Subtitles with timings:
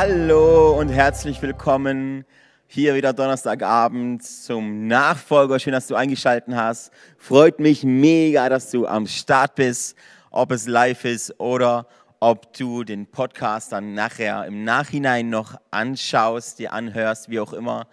[0.00, 2.24] Hallo und herzlich willkommen
[2.68, 5.58] hier wieder Donnerstagabend zum Nachfolger.
[5.58, 6.92] Schön, dass du eingeschaltet hast.
[7.16, 9.96] Freut mich mega, dass du am Start bist,
[10.30, 11.88] ob es live ist oder
[12.20, 17.88] ob du den Podcast dann nachher im Nachhinein noch anschaust, dir anhörst, wie auch immer.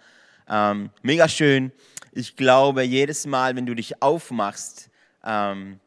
[0.48, 1.72] Ähm, mega schön.
[2.12, 4.90] Ich glaube, jedes Mal, wenn du dich aufmachst,
[5.24, 5.80] ähm,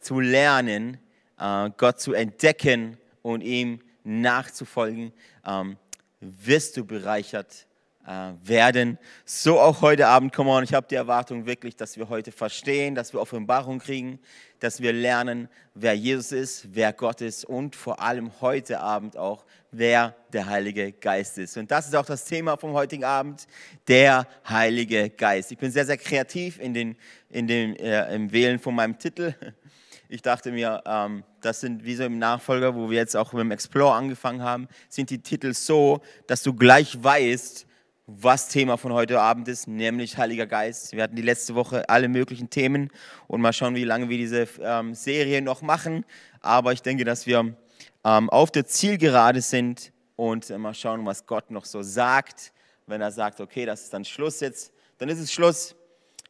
[0.00, 0.96] zu lernen,
[1.38, 5.12] äh, Gott zu entdecken und ihm nachzufolgen,
[5.44, 5.76] ähm,
[6.20, 7.66] wirst du bereichert
[8.06, 8.98] äh, werden.
[9.24, 12.94] So auch heute Abend, come on, ich habe die Erwartung wirklich, dass wir heute verstehen,
[12.94, 14.20] dass wir Offenbarung kriegen,
[14.60, 19.44] dass wir lernen, wer Jesus ist, wer Gott ist und vor allem heute Abend auch,
[19.72, 21.56] wer der Heilige Geist ist.
[21.56, 23.46] Und das ist auch das Thema vom heutigen Abend,
[23.88, 25.50] der Heilige Geist.
[25.50, 26.96] Ich bin sehr, sehr kreativ in den,
[27.28, 29.34] in den, äh, im Wählen von meinem Titel.
[30.08, 33.40] Ich dachte mir, ähm, das sind wie so im Nachfolger, wo wir jetzt auch mit
[33.40, 37.66] dem Explore angefangen haben, sind die Titel so, dass du gleich weißt,
[38.06, 40.92] was Thema von heute Abend ist, nämlich Heiliger Geist.
[40.92, 42.90] Wir hatten die letzte Woche alle möglichen Themen
[43.26, 46.04] und mal schauen, wie lange wir diese ähm, Serie noch machen.
[46.40, 47.56] Aber ich denke, dass wir
[48.04, 52.52] ähm, auf der Zielgerade sind und äh, mal schauen, was Gott noch so sagt.
[52.86, 55.74] Wenn er sagt, okay, das ist dann Schluss jetzt, dann ist es Schluss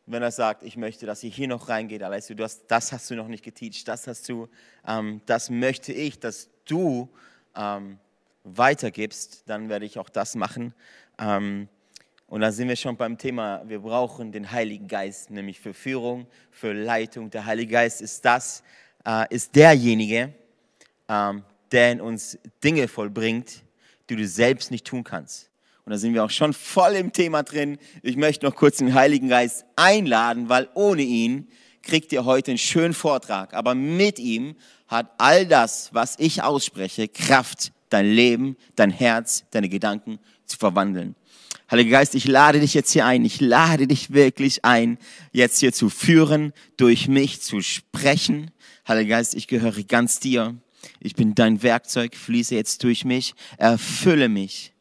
[0.07, 3.11] wenn er sagt, ich möchte, dass ihr hier noch reingeht, Alex, du hast, das hast
[3.11, 4.49] du noch nicht geteacht, das hast du,
[4.87, 7.09] ähm, das möchte ich, dass du
[7.57, 7.99] ähm,
[8.45, 10.75] weitergibst, dann werde ich auch das machen.
[11.19, 11.69] Ähm,
[12.29, 16.27] und da sind wir schon beim Thema, wir brauchen den Heiligen Geist, nämlich für Führung,
[16.51, 17.31] für Leitung.
[17.31, 18.63] Der Heilige Geist ist das,
[19.05, 20.33] äh, ist derjenige,
[21.09, 23.65] ähm, der in uns Dinge vollbringt,
[24.09, 25.51] die du selbst nicht tun kannst.
[25.87, 27.79] Und da sind wir auch schon voll im Thema drin.
[28.03, 31.47] Ich möchte noch kurz den Heiligen Geist einladen, weil ohne ihn
[31.83, 34.57] kriegt ihr heute einen schönen Vortrag, aber mit ihm
[34.89, 41.15] hat all das, was ich ausspreche, Kraft, dein Leben, dein Herz, deine Gedanken zu verwandeln.
[41.71, 43.25] Heiliger Geist, ich lade dich jetzt hier ein.
[43.25, 44.99] Ich lade dich wirklich ein,
[45.31, 48.51] jetzt hier zu führen, durch mich zu sprechen.
[48.89, 50.57] Heiliger Geist, ich gehöre ganz dir.
[50.99, 54.73] Ich bin dein Werkzeug, fließe jetzt durch mich, erfülle mich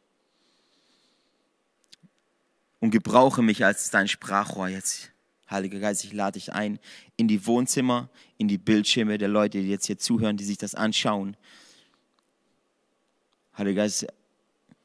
[2.86, 5.10] und gebrauche mich als dein Sprachrohr jetzt.
[5.50, 6.78] Heiliger Geist, ich lade dich ein
[7.16, 10.76] in die Wohnzimmer, in die Bildschirme der Leute, die jetzt hier zuhören, die sich das
[10.76, 11.36] anschauen.
[13.58, 14.06] Heiliger Geist,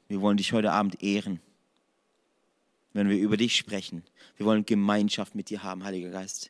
[0.08, 1.42] wir wollen dich heute Abend ehren,
[2.94, 4.04] wenn wir über dich sprechen.
[4.36, 6.50] Wir wollen Gemeinschaft mit dir haben, Heiliger Geist.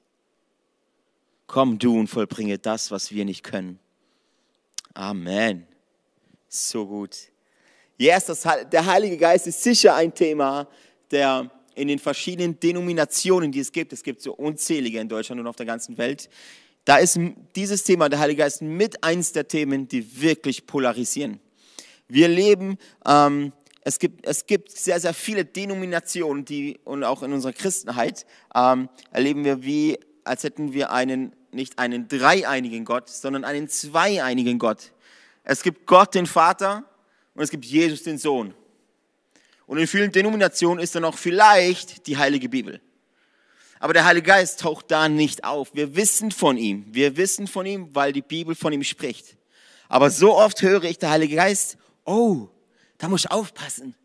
[1.48, 3.78] Komm du und vollbringe das, was wir nicht können.
[4.94, 5.68] Amen.
[6.48, 7.18] So gut.
[7.98, 10.70] Yes, das, der Heilige Geist ist sicher ein Thema,
[11.12, 15.48] der in den verschiedenen Denominationen, die es gibt, es gibt so unzählige in Deutschland und
[15.48, 16.30] auf der ganzen Welt,
[16.86, 17.20] da ist
[17.56, 21.40] dieses Thema, der Heilige Geist, mit eins der Themen, die wirklich polarisieren.
[22.08, 23.54] Wir leben, ähm,
[23.84, 28.26] es, gibt, es gibt sehr, sehr viele Denominationen, die, und auch in unserer Christenheit
[28.56, 34.60] ähm, erleben wir wie, als hätten wir einen, nicht einen dreieinigen Gott, sondern einen zweieinigen
[34.60, 34.92] Gott.
[35.44, 36.84] Es gibt Gott, den Vater,
[37.34, 38.54] und es gibt Jesus, den Sohn.
[39.72, 42.82] Und in vielen Denominationen ist dann auch vielleicht die Heilige Bibel.
[43.80, 45.74] Aber der Heilige Geist taucht da nicht auf.
[45.74, 46.84] Wir wissen von ihm.
[46.90, 49.38] Wir wissen von ihm, weil die Bibel von ihm spricht.
[49.88, 52.50] Aber so oft höre ich, der Heilige Geist, oh,
[52.98, 53.96] da muss ich aufpassen.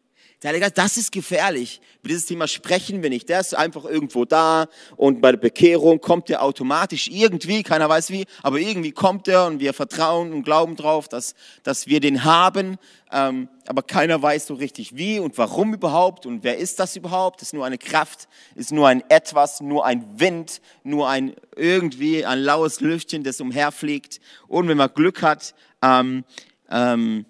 [0.42, 1.80] Der Heilige Geist, das ist gefährlich.
[2.00, 3.30] Über dieses Thema sprechen wir nicht.
[3.30, 4.66] Der ist einfach irgendwo da
[4.96, 9.46] und bei der Bekehrung kommt er automatisch irgendwie, keiner weiß wie, aber irgendwie kommt er
[9.46, 12.76] und wir vertrauen und glauben drauf, dass, dass wir den haben.
[13.10, 17.40] Ähm, aber keiner weiß so richtig wie und warum überhaupt und wer ist das überhaupt?
[17.40, 22.40] Ist nur eine Kraft, ist nur ein etwas, nur ein Wind, nur ein irgendwie ein
[22.40, 24.20] laues Lüftchen, das umherfliegt.
[24.48, 26.24] Und wenn man Glück hat, ähm,
[26.70, 27.24] ähm,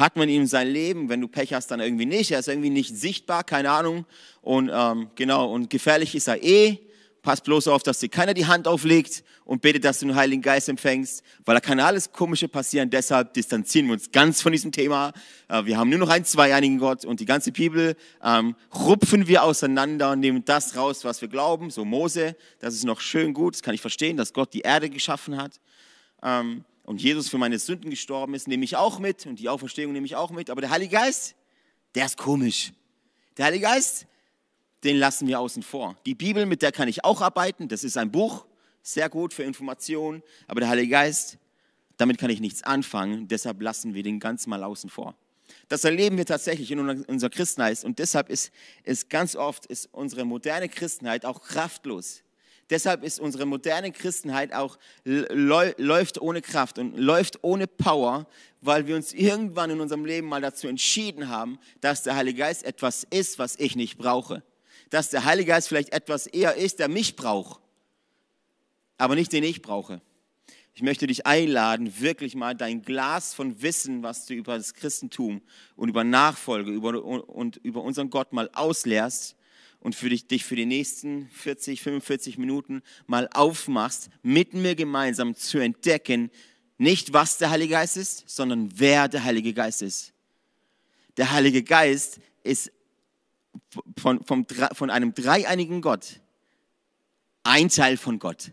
[0.00, 2.32] hat man ihm sein Leben, wenn du Pech hast, dann irgendwie nicht.
[2.32, 4.06] Er ist irgendwie nicht sichtbar, keine Ahnung.
[4.42, 6.78] Und ähm, genau, und gefährlich ist er eh.
[7.22, 10.40] Pass bloß auf, dass dir keiner die Hand auflegt und betet, dass du den Heiligen
[10.40, 12.88] Geist empfängst, weil da kann alles Komische passieren.
[12.88, 15.12] Deshalb distanzieren wir uns ganz von diesem Thema.
[15.48, 17.94] Äh, wir haben nur noch einen zweieinigen Gott und die ganze Bibel
[18.24, 21.68] ähm, rupfen wir auseinander und nehmen das raus, was wir glauben.
[21.68, 24.88] So Mose, das ist noch schön gut, das kann ich verstehen, dass Gott die Erde
[24.88, 25.60] geschaffen hat.
[26.22, 29.92] Ähm, und Jesus für meine Sünden gestorben ist, nehme ich auch mit und die Auferstehung
[29.92, 30.50] nehme ich auch mit.
[30.50, 31.36] Aber der Heilige Geist,
[31.94, 32.72] der ist komisch.
[33.36, 34.08] Der Heilige Geist,
[34.82, 35.96] den lassen wir außen vor.
[36.04, 37.68] Die Bibel, mit der kann ich auch arbeiten.
[37.68, 38.44] Das ist ein Buch,
[38.82, 40.24] sehr gut für Informationen.
[40.48, 41.38] Aber der Heilige Geist,
[41.96, 43.28] damit kann ich nichts anfangen.
[43.28, 45.14] Deshalb lassen wir den ganz mal außen vor.
[45.68, 47.84] Das erleben wir tatsächlich in unserer Christenheit.
[47.84, 48.50] Und deshalb ist,
[48.82, 52.24] ist ganz oft ist unsere moderne Christenheit auch kraftlos.
[52.70, 58.26] Deshalb ist unsere moderne Christenheit auch läuft ohne Kraft und läuft ohne Power,
[58.60, 62.62] weil wir uns irgendwann in unserem Leben mal dazu entschieden haben, dass der Heilige Geist
[62.62, 64.44] etwas ist, was ich nicht brauche.
[64.88, 67.60] Dass der Heilige Geist vielleicht etwas eher ist, der mich braucht,
[68.98, 70.00] aber nicht den ich brauche.
[70.72, 75.42] Ich möchte dich einladen, wirklich mal dein Glas von Wissen, was du über das Christentum
[75.74, 79.36] und über Nachfolge über, und über unseren Gott mal ausleerst
[79.80, 85.34] und für dich, dich für die nächsten 40, 45 Minuten mal aufmachst, mit mir gemeinsam
[85.34, 86.30] zu entdecken,
[86.78, 90.12] nicht was der Heilige Geist ist, sondern wer der Heilige Geist ist.
[91.16, 92.72] Der Heilige Geist ist
[93.98, 96.20] von, vom, von einem dreieinigen Gott
[97.42, 98.52] ein Teil von Gott.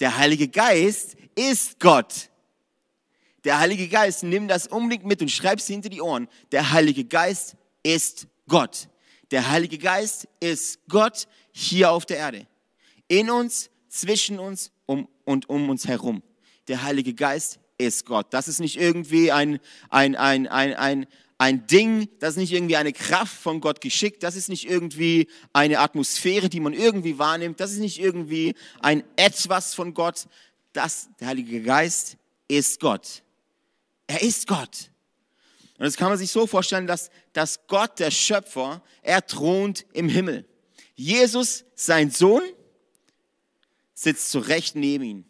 [0.00, 2.30] Der Heilige Geist ist Gott.
[3.44, 6.28] Der Heilige Geist, nimm das unbedingt mit und schreib es hinter die Ohren.
[6.52, 8.88] Der Heilige Geist ist Gott.
[9.30, 12.46] Der Heilige Geist ist Gott hier auf der Erde.
[13.08, 16.22] In uns, zwischen uns um, und um uns herum.
[16.68, 18.26] Der Heilige Geist ist Gott.
[18.30, 21.06] Das ist nicht irgendwie ein, ein, ein, ein, ein,
[21.38, 25.28] ein Ding, das ist nicht irgendwie eine Kraft von Gott geschickt, das ist nicht irgendwie
[25.52, 30.26] eine Atmosphäre, die man irgendwie wahrnimmt, das ist nicht irgendwie ein etwas von Gott.
[30.72, 32.16] Das, der Heilige Geist
[32.48, 33.22] ist Gott.
[34.06, 34.90] Er ist Gott.
[35.78, 40.08] Und das kann man sich so vorstellen, dass, dass Gott, der Schöpfer, er thront im
[40.08, 40.46] Himmel.
[40.94, 42.42] Jesus, sein Sohn,
[43.92, 45.24] sitzt zu Recht neben ihm.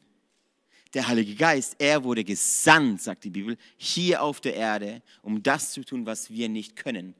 [0.92, 5.72] Der Heilige Geist, er wurde gesandt, sagt die Bibel, hier auf der Erde, um das
[5.72, 7.14] zu tun, was wir nicht können.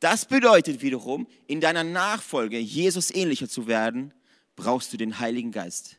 [0.00, 4.12] Das bedeutet wiederum, in deiner Nachfolge Jesus ähnlicher zu werden,
[4.56, 5.96] brauchst du den Heiligen Geist.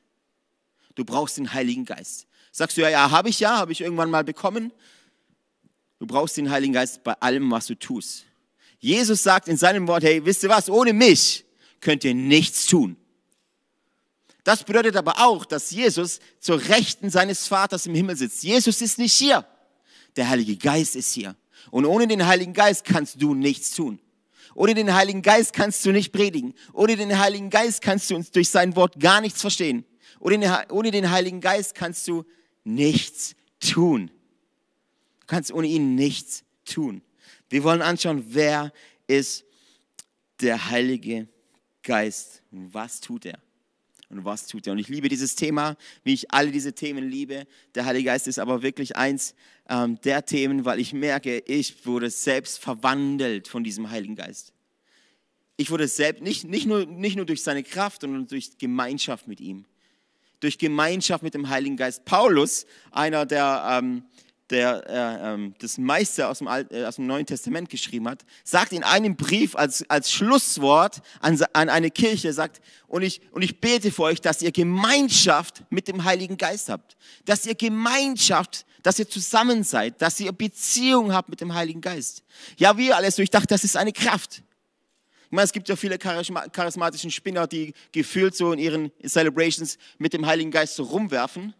[0.93, 2.27] Du brauchst den Heiligen Geist.
[2.51, 4.71] Sagst du, ja, ja, habe ich ja, habe ich irgendwann mal bekommen.
[5.99, 8.25] Du brauchst den Heiligen Geist bei allem, was du tust.
[8.79, 11.45] Jesus sagt in seinem Wort, hey, wisst ihr was, ohne mich
[11.79, 12.97] könnt ihr nichts tun.
[14.43, 18.43] Das bedeutet aber auch, dass Jesus zur Rechten seines Vaters im Himmel sitzt.
[18.43, 19.45] Jesus ist nicht hier.
[20.15, 21.35] Der Heilige Geist ist hier.
[21.71, 23.99] Und ohne den Heiligen Geist kannst du nichts tun.
[24.53, 26.53] Ohne den Heiligen Geist kannst du nicht predigen.
[26.73, 29.83] Ohne den Heiligen Geist kannst du uns durch sein Wort gar nichts verstehen.
[30.19, 32.23] Ohne, den Heiligen Geist kannst du
[32.63, 34.11] nichts tun.
[35.25, 37.01] Du kannst ohne ihn nichts tun.
[37.49, 38.71] Wir wollen anschauen, wer
[39.07, 39.43] ist
[40.39, 41.27] der Heilige
[41.81, 42.43] Geist?
[42.51, 43.39] Was tut er?
[44.09, 44.73] Und was tut er?
[44.73, 47.47] Und ich liebe dieses Thema, wie ich alle diese Themen liebe.
[47.73, 49.33] Der Heilige Geist ist aber wirklich eins
[49.67, 54.53] ähm, der Themen, weil ich merke, ich wurde selbst verwandelt von diesem Heiligen Geist.
[55.57, 59.41] Ich wurde selbst, nicht, nicht, nur, nicht nur durch seine Kraft, sondern durch Gemeinschaft mit
[59.41, 59.65] ihm.
[60.39, 62.05] Durch Gemeinschaft mit dem Heiligen Geist.
[62.05, 64.03] Paulus, einer der ähm,
[64.49, 68.23] der äh, ähm, das meiste aus dem, Alt, äh, aus dem Neuen Testament geschrieben hat,
[68.43, 73.41] sagt in einem Brief als, als Schlusswort an, an eine Kirche, sagt, und ich, und
[73.41, 78.65] ich bete für euch, dass ihr Gemeinschaft mit dem Heiligen Geist habt, dass ihr Gemeinschaft,
[78.83, 82.23] dass ihr zusammen seid, dass ihr Beziehung habt mit dem Heiligen Geist.
[82.57, 84.43] Ja, wie alles, so ich dachte, das ist eine Kraft.
[85.25, 90.13] Ich meine, es gibt ja viele charismatischen Spinner, die gefühlt so in ihren Celebrations mit
[90.13, 91.55] dem Heiligen Geist so rumwerfen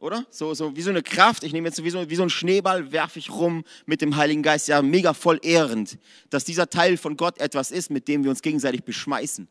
[0.00, 0.26] oder?
[0.30, 1.44] So, so wie so eine Kraft.
[1.44, 4.42] Ich nehme jetzt wie so, wie so ein Schneeball, werfe ich rum mit dem Heiligen
[4.42, 4.68] Geist.
[4.68, 5.98] Ja, mega voll ehrend,
[6.30, 9.48] dass dieser Teil von Gott etwas ist, mit dem wir uns gegenseitig beschmeißen.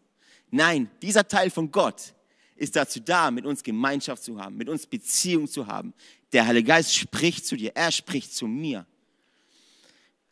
[0.51, 2.13] Nein, dieser Teil von Gott
[2.56, 5.94] ist dazu da, mit uns Gemeinschaft zu haben, mit uns Beziehung zu haben.
[6.34, 8.86] Der Heilige Geist spricht zu dir, er spricht zu mir.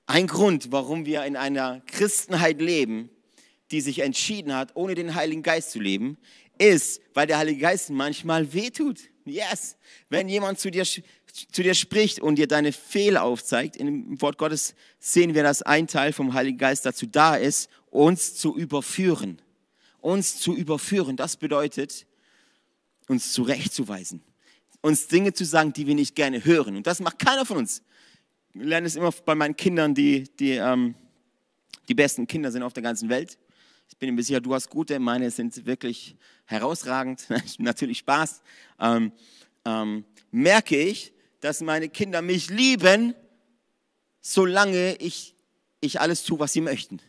[0.05, 3.09] Ein Grund, warum wir in einer Christenheit leben,
[3.71, 6.17] die sich entschieden hat, ohne den Heiligen Geist zu leben,
[6.57, 8.99] ist, weil der Heilige Geist manchmal wehtut.
[9.27, 9.77] Yes.
[10.09, 14.75] Wenn jemand zu dir, zu dir spricht und dir deine Fehler aufzeigt, im Wort Gottes
[14.99, 19.41] sehen wir, dass ein Teil vom Heiligen Geist dazu da ist, uns zu überführen.
[19.99, 22.05] Uns zu überführen, das bedeutet,
[23.07, 24.21] uns zurechtzuweisen.
[24.81, 26.75] Uns Dinge zu sagen, die wir nicht gerne hören.
[26.77, 27.81] Und das macht keiner von uns.
[28.53, 30.95] Ich lerne es immer bei meinen Kindern, die, die, ähm,
[31.87, 33.37] die besten Kinder sind auf der ganzen Welt.
[33.89, 36.15] Ich bin mir sicher, du hast gute, meine sind wirklich
[36.45, 37.27] herausragend,
[37.57, 38.41] natürlich Spaß.
[38.79, 39.11] Ähm,
[39.65, 43.15] ähm, merke ich, dass meine Kinder mich lieben,
[44.21, 45.35] solange ich,
[45.79, 46.99] ich alles tue, was sie möchten.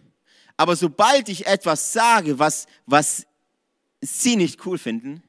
[0.56, 3.26] Aber sobald ich etwas sage, was, was
[4.00, 5.23] sie nicht cool finden,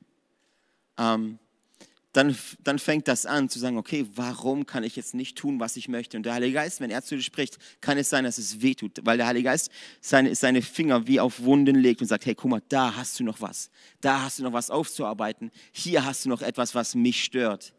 [0.97, 1.39] ähm,
[2.13, 5.77] dann, dann fängt das an zu sagen, okay, warum kann ich jetzt nicht tun, was
[5.77, 6.17] ich möchte?
[6.17, 8.73] Und der Heilige Geist, wenn er zu dir spricht, kann es sein, dass es weh
[8.73, 9.69] tut, weil der Heilige Geist
[10.01, 13.23] seine, seine Finger wie auf Wunden legt und sagt, hey, guck mal, da hast du
[13.23, 13.69] noch was,
[14.01, 17.73] da hast du noch was aufzuarbeiten, hier hast du noch etwas, was mich stört.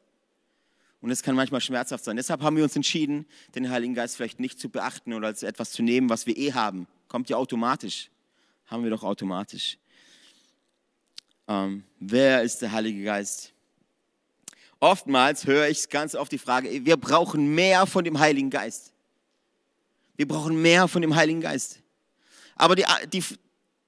[1.00, 2.16] Und es kann manchmal schmerzhaft sein.
[2.16, 5.72] Deshalb haben wir uns entschieden, den Heiligen Geist vielleicht nicht zu beachten oder als etwas
[5.72, 6.86] zu nehmen, was wir eh haben.
[7.08, 8.10] Kommt ja automatisch.
[8.66, 9.78] Haben wir doch automatisch.
[11.48, 13.54] Ähm, wer ist der Heilige Geist?
[14.80, 18.92] Oftmals höre ich ganz oft die Frage, wir brauchen mehr von dem Heiligen Geist.
[20.16, 21.80] Wir brauchen mehr von dem Heiligen Geist.
[22.56, 23.22] Aber die, die,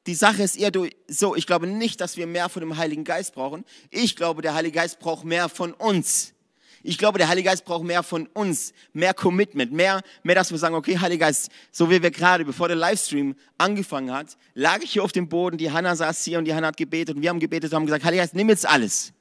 [0.06, 0.70] die Sache ist eher
[1.08, 3.64] so, ich glaube nicht, dass wir mehr von dem Heiligen Geist brauchen.
[3.90, 6.34] Ich glaube, der Heilige Geist braucht mehr von uns.
[6.82, 10.58] Ich glaube, der Heilige Geist braucht mehr von uns, mehr Commitment, mehr, mehr, dass wir
[10.58, 14.92] sagen, okay, Heiliger Geist, so wie wir gerade, bevor der Livestream angefangen hat, lag ich
[14.92, 17.30] hier auf dem Boden, die Hanna saß hier und die Hanna hat gebetet und wir
[17.30, 19.12] haben gebetet und haben gesagt, Heiliger Geist, nimm jetzt alles.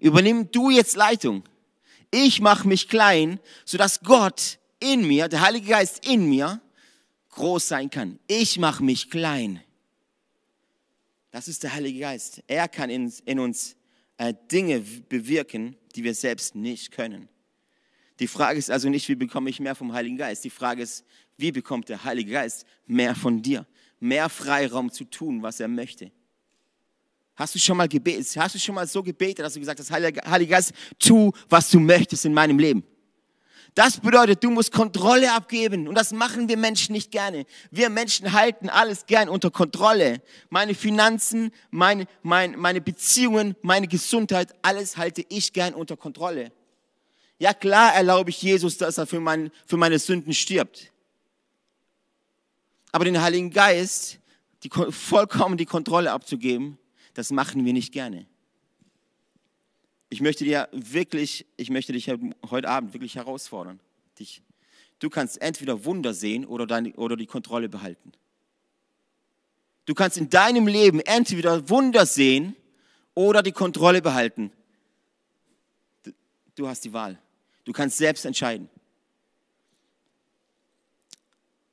[0.00, 1.44] Übernimm du jetzt Leitung.
[2.10, 6.60] Ich mache mich klein, sodass Gott in mir, der Heilige Geist in mir,
[7.30, 8.18] groß sein kann.
[8.26, 9.62] Ich mache mich klein.
[11.30, 12.42] Das ist der Heilige Geist.
[12.46, 13.76] Er kann in, in uns
[14.16, 17.28] äh, Dinge bewirken, die wir selbst nicht können.
[18.18, 20.44] Die Frage ist also nicht, wie bekomme ich mehr vom Heiligen Geist?
[20.44, 21.04] Die Frage ist,
[21.36, 23.66] wie bekommt der Heilige Geist mehr von dir?
[24.00, 26.10] Mehr Freiraum zu tun, was er möchte.
[27.38, 28.36] Hast du schon mal gebetet?
[28.36, 31.78] Hast du schon mal so gebetet, dass du gesagt hast, Heiliger Geist, tu, was du
[31.78, 32.82] möchtest in meinem Leben?
[33.76, 35.86] Das bedeutet, du musst Kontrolle abgeben.
[35.86, 37.46] Und das machen wir Menschen nicht gerne.
[37.70, 40.20] Wir Menschen halten alles gern unter Kontrolle.
[40.50, 46.50] Meine Finanzen, meine, meine, meine Beziehungen, meine Gesundheit, alles halte ich gern unter Kontrolle.
[47.38, 50.90] Ja klar erlaube ich Jesus, dass er für, mein, für meine Sünden stirbt.
[52.90, 54.18] Aber den Heiligen Geist,
[54.64, 56.78] die, vollkommen die Kontrolle abzugeben,
[57.18, 58.26] das machen wir nicht gerne.
[60.08, 63.80] Ich möchte dir wirklich, ich möchte dich heute Abend wirklich herausfordern.
[64.20, 64.40] Dich.
[65.00, 68.12] Du kannst entweder Wunder sehen oder, deine, oder die Kontrolle behalten.
[69.84, 72.54] Du kannst in deinem Leben entweder Wunder sehen
[73.14, 74.52] oder die Kontrolle behalten.
[76.54, 77.18] Du hast die Wahl.
[77.64, 78.70] Du kannst selbst entscheiden.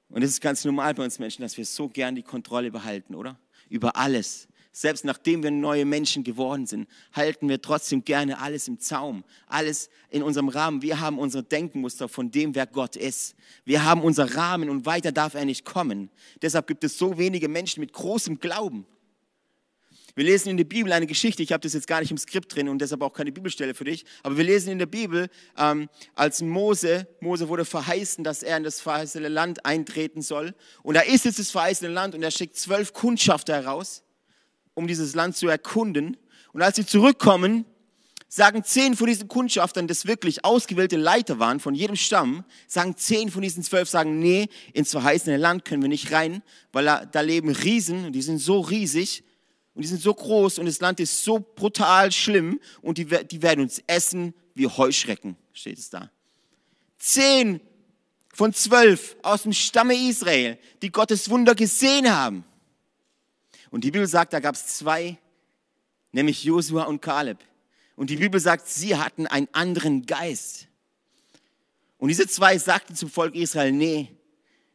[0.10, 3.14] Und es ist ganz normal bei uns Menschen, dass wir so gern die Kontrolle behalten,
[3.14, 3.38] oder?
[3.70, 8.78] Über alles Selbst nachdem wir neue Menschen geworden sind, halten wir trotzdem gerne alles im
[8.78, 10.82] Zaum, alles in unserem Rahmen.
[10.82, 13.36] Wir haben unser Denkmuster von dem, wer Gott ist.
[13.64, 16.10] Wir haben unser Rahmen und weiter darf er nicht kommen.
[16.42, 18.86] Deshalb gibt es so wenige Menschen mit großem Glauben.
[20.14, 22.54] Wir lesen in der Bibel eine Geschichte, ich habe das jetzt gar nicht im Skript
[22.54, 25.88] drin und deshalb auch keine Bibelstelle für dich, aber wir lesen in der Bibel, ähm,
[26.16, 30.54] als Mose, Mose wurde verheißen, dass er in das verheißene Land eintreten soll.
[30.84, 34.05] Und da ist jetzt das verheißene Land und er schickt zwölf Kundschafter heraus,
[34.76, 36.18] um dieses Land zu erkunden.
[36.54, 37.66] Und als sie zurückkommen,
[38.28, 43.32] sagen zehn von diesen Kundschaftern, das wirklich ausgewählte Leiter waren von jedem Stamm, sagen zehn
[43.32, 47.22] von diesen zwölf, sagen, nee, ins verheißene Land können wir nicht rein, weil da, da
[47.22, 49.24] leben Riesen und die sind so riesig,
[49.76, 53.42] und die sind so groß und das Land ist so brutal schlimm und die, die
[53.42, 56.10] werden uns essen wie Heuschrecken, steht es da.
[56.98, 57.60] Zehn
[58.34, 62.46] von zwölf aus dem Stamme Israel, die Gottes Wunder gesehen haben.
[63.76, 65.18] Und die Bibel sagt, da gab es zwei,
[66.14, 67.40] nämlich Josua und Kaleb.
[67.98, 70.70] Und die Bibel sagt, sie hatten einen anderen Geist.
[71.98, 74.16] Und diese zwei sagten zum Volk Israel, nee,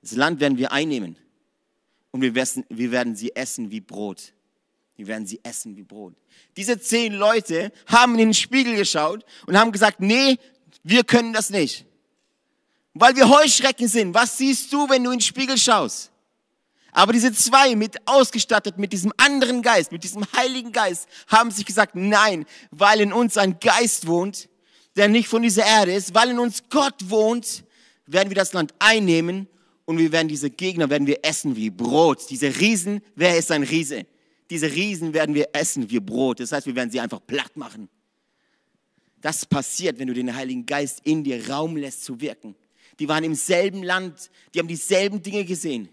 [0.03, 1.17] das Land werden wir einnehmen.
[2.11, 4.35] Und wir werden, wir werden sie essen wie Brot.
[4.97, 6.13] Wir werden sie essen wie Brot.
[6.59, 10.37] Diese zehn Leute haben in den Spiegel geschaut und haben gesagt, nee,
[10.83, 11.87] wir können das nicht.
[12.93, 14.13] Weil wir Heuschrecken sind.
[14.13, 16.13] Was siehst du, wenn du in den Spiegel schaust?
[16.93, 21.65] Aber diese zwei mit ausgestattet mit diesem anderen Geist, mit diesem Heiligen Geist, haben sich
[21.65, 24.49] gesagt, nein, weil in uns ein Geist wohnt,
[24.97, 27.65] der nicht von dieser Erde ist, weil in uns Gott wohnt,
[28.07, 29.49] werden wir das Land einnehmen
[29.85, 32.29] und wir werden diese Gegner, werden wir essen wie Brot.
[32.29, 34.07] Diese Riesen, wer ist ein Riese?
[34.51, 36.41] diese Riesen werden wir essen wie Brot.
[36.41, 37.89] Das heißt, wir werden sie einfach platt machen.
[39.21, 42.57] Das passiert, wenn du den Heiligen Geist in dir Raum lässt zu wirken.
[42.99, 45.89] Die waren im selben Land, die haben dieselben Dinge gesehen.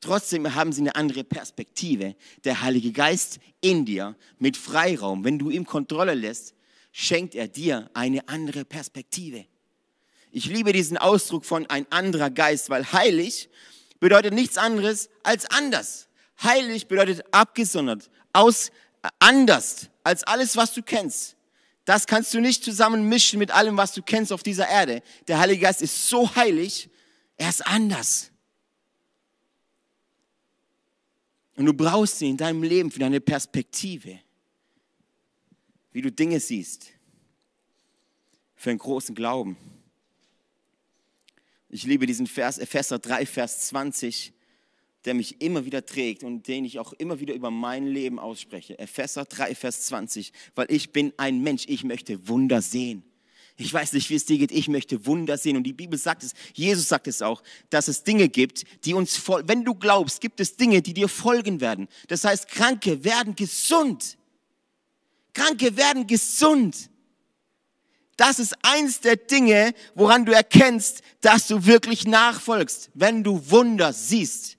[0.00, 2.16] Trotzdem haben sie eine andere Perspektive.
[2.44, 6.54] Der Heilige Geist in dir mit Freiraum, wenn du ihm Kontrolle lässt,
[6.92, 9.44] schenkt er dir eine andere Perspektive.
[10.32, 13.48] Ich liebe diesen Ausdruck von ein anderer Geist, weil heilig
[13.98, 16.08] bedeutet nichts anderes als anders.
[16.42, 18.70] Heilig bedeutet abgesondert, aus,
[19.18, 21.36] anders als alles, was du kennst.
[21.84, 25.02] Das kannst du nicht zusammen mischen mit allem, was du kennst auf dieser Erde.
[25.28, 26.88] Der Heilige Geist ist so heilig,
[27.36, 28.29] er ist anders.
[31.60, 34.18] Und du brauchst ihn in deinem Leben für deine Perspektive,
[35.92, 36.86] wie du Dinge siehst,
[38.56, 39.58] für einen großen Glauben.
[41.68, 44.32] Ich liebe diesen Vers, Epheser 3, Vers 20
[45.04, 48.78] der mich immer wieder trägt und den ich auch immer wieder über mein Leben ausspreche.
[48.78, 53.02] Epheser 3, Vers 20, weil ich bin ein Mensch, ich möchte Wunder sehen.
[53.60, 55.58] Ich weiß nicht, wie es dir geht, ich möchte Wunder sehen.
[55.58, 59.18] Und die Bibel sagt es, Jesus sagt es auch, dass es Dinge gibt, die uns
[59.18, 59.48] folgen.
[59.48, 61.86] Wenn du glaubst, gibt es Dinge, die dir folgen werden.
[62.08, 64.16] Das heißt, Kranke werden gesund.
[65.34, 66.88] Kranke werden gesund.
[68.16, 73.92] Das ist eins der Dinge, woran du erkennst, dass du wirklich nachfolgst, wenn du Wunder
[73.92, 74.56] siehst.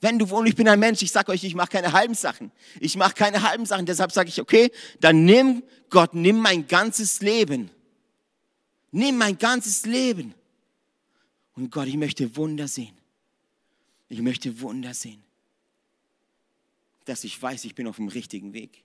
[0.00, 2.50] Wenn du, und ich bin ein Mensch, ich sage euch, ich mache keine halben Sachen.
[2.80, 3.84] Ich mache keine halben Sachen.
[3.84, 7.70] Deshalb sage ich, okay, dann nimm Gott, nimm mein ganzes Leben.
[8.90, 10.34] Nimm mein ganzes Leben.
[11.54, 12.96] Und Gott, ich möchte Wunder sehen.
[14.08, 15.22] Ich möchte Wunder sehen.
[17.04, 18.84] Dass ich weiß, ich bin auf dem richtigen Weg.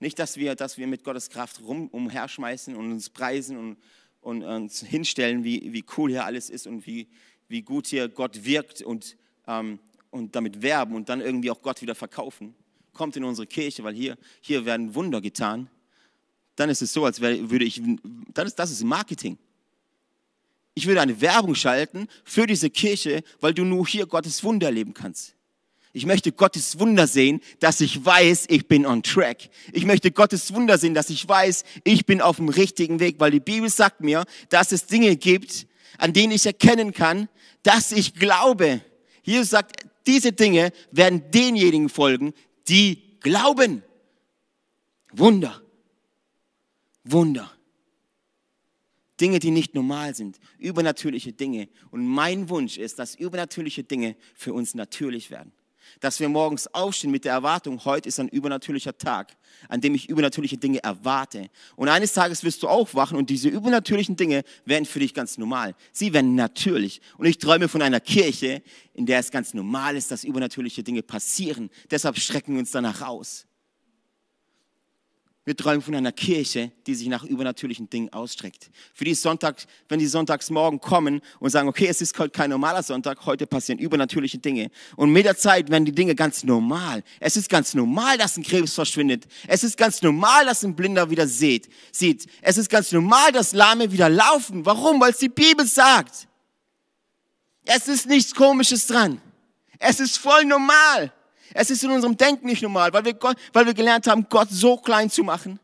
[0.00, 3.76] Nicht, dass wir, dass wir mit Gottes Kraft rum umherschmeißen und uns preisen und,
[4.20, 7.08] und uns hinstellen, wie, wie cool hier alles ist und wie,
[7.48, 9.16] wie gut hier Gott wirkt und
[9.46, 12.54] ähm, und damit werben und dann irgendwie auch Gott wieder verkaufen.
[12.92, 15.68] Kommt in unsere Kirche, weil hier, hier werden Wunder getan.
[16.58, 17.80] Dann ist es so, als würde ich,
[18.34, 19.38] dann ist, das ist Marketing.
[20.74, 24.92] Ich würde eine Werbung schalten für diese Kirche, weil du nur hier Gottes Wunder erleben
[24.92, 25.36] kannst.
[25.92, 29.50] Ich möchte Gottes Wunder sehen, dass ich weiß, ich bin on track.
[29.72, 33.30] Ich möchte Gottes Wunder sehen, dass ich weiß, ich bin auf dem richtigen Weg, weil
[33.30, 37.28] die Bibel sagt mir, dass es Dinge gibt, an denen ich erkennen kann,
[37.62, 38.80] dass ich glaube.
[39.22, 42.34] Jesus sagt, diese Dinge werden denjenigen folgen,
[42.66, 43.84] die glauben.
[45.12, 45.62] Wunder.
[47.10, 47.50] Wunder.
[49.20, 50.38] Dinge, die nicht normal sind.
[50.58, 51.68] Übernatürliche Dinge.
[51.90, 55.52] Und mein Wunsch ist, dass übernatürliche Dinge für uns natürlich werden
[56.00, 59.36] dass wir morgens aufstehen mit der Erwartung, heute ist ein übernatürlicher Tag,
[59.68, 61.50] an dem ich übernatürliche Dinge erwarte.
[61.76, 65.74] Und eines Tages wirst du aufwachen und diese übernatürlichen Dinge werden für dich ganz normal.
[65.92, 67.00] Sie werden natürlich.
[67.16, 68.62] Und ich träume von einer Kirche,
[68.94, 71.70] in der es ganz normal ist, dass übernatürliche Dinge passieren.
[71.90, 73.47] Deshalb strecken wir uns danach aus.
[75.48, 78.68] Wir träumen von einer Kirche, die sich nach übernatürlichen Dingen ausstreckt.
[78.92, 82.82] Für die Sonntag, wenn die Sonntagsmorgen kommen und sagen, okay, es ist heute kein normaler
[82.82, 84.70] Sonntag, heute passieren übernatürliche Dinge.
[84.94, 87.02] Und mit der Zeit werden die Dinge ganz normal.
[87.18, 89.26] Es ist ganz normal, dass ein Krebs verschwindet.
[89.46, 91.70] Es ist ganz normal, dass ein Blinder wieder sieht.
[91.92, 92.26] sieht.
[92.42, 94.66] Es ist ganz normal, dass Lahme wieder laufen.
[94.66, 95.00] Warum?
[95.00, 96.28] Weil es die Bibel sagt.
[97.64, 99.18] Es ist nichts Komisches dran.
[99.78, 101.10] Es ist voll normal.
[101.54, 104.48] Es ist in unserem Denken nicht normal, weil wir, Gott, weil wir gelernt haben, Gott
[104.50, 105.58] so klein zu machen.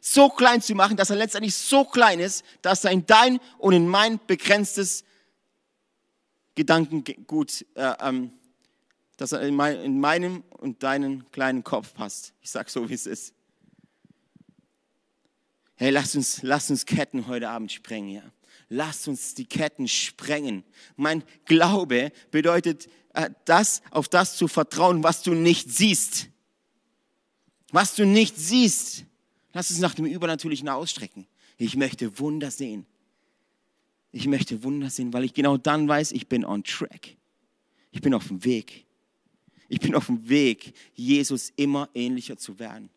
[0.00, 3.72] So klein zu machen, dass er letztendlich so klein ist, dass er in dein und
[3.72, 5.04] in mein begrenztes
[6.54, 8.32] Gedankengut, äh, ähm,
[9.16, 12.34] dass er in, mein, in meinem und deinen kleinen Kopf passt.
[12.42, 13.34] Ich sag so, wie es ist.
[15.76, 18.22] Hey, lass uns, lass uns Ketten heute Abend sprengen, ja.
[18.68, 20.64] Lass uns die Ketten sprengen.
[20.96, 22.88] Mein Glaube bedeutet,
[23.44, 26.28] das, auf das zu vertrauen, was du nicht siehst.
[27.70, 29.04] Was du nicht siehst.
[29.52, 31.26] Lass uns nach dem Übernatürlichen ausstrecken.
[31.56, 32.86] Ich möchte Wunder sehen.
[34.10, 37.16] Ich möchte Wunder sehen, weil ich genau dann weiß, ich bin on track.
[37.90, 38.84] Ich bin auf dem Weg.
[39.68, 42.90] Ich bin auf dem Weg, Jesus immer ähnlicher zu werden.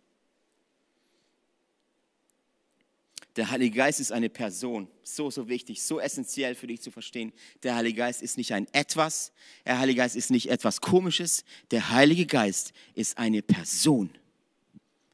[3.38, 4.88] Der Heilige Geist ist eine Person.
[5.04, 7.32] So, so wichtig, so essentiell für dich zu verstehen.
[7.62, 9.32] Der Heilige Geist ist nicht ein Etwas.
[9.64, 11.46] Der Heilige Geist ist nicht etwas Komisches.
[11.70, 14.10] Der Heilige Geist ist eine Person.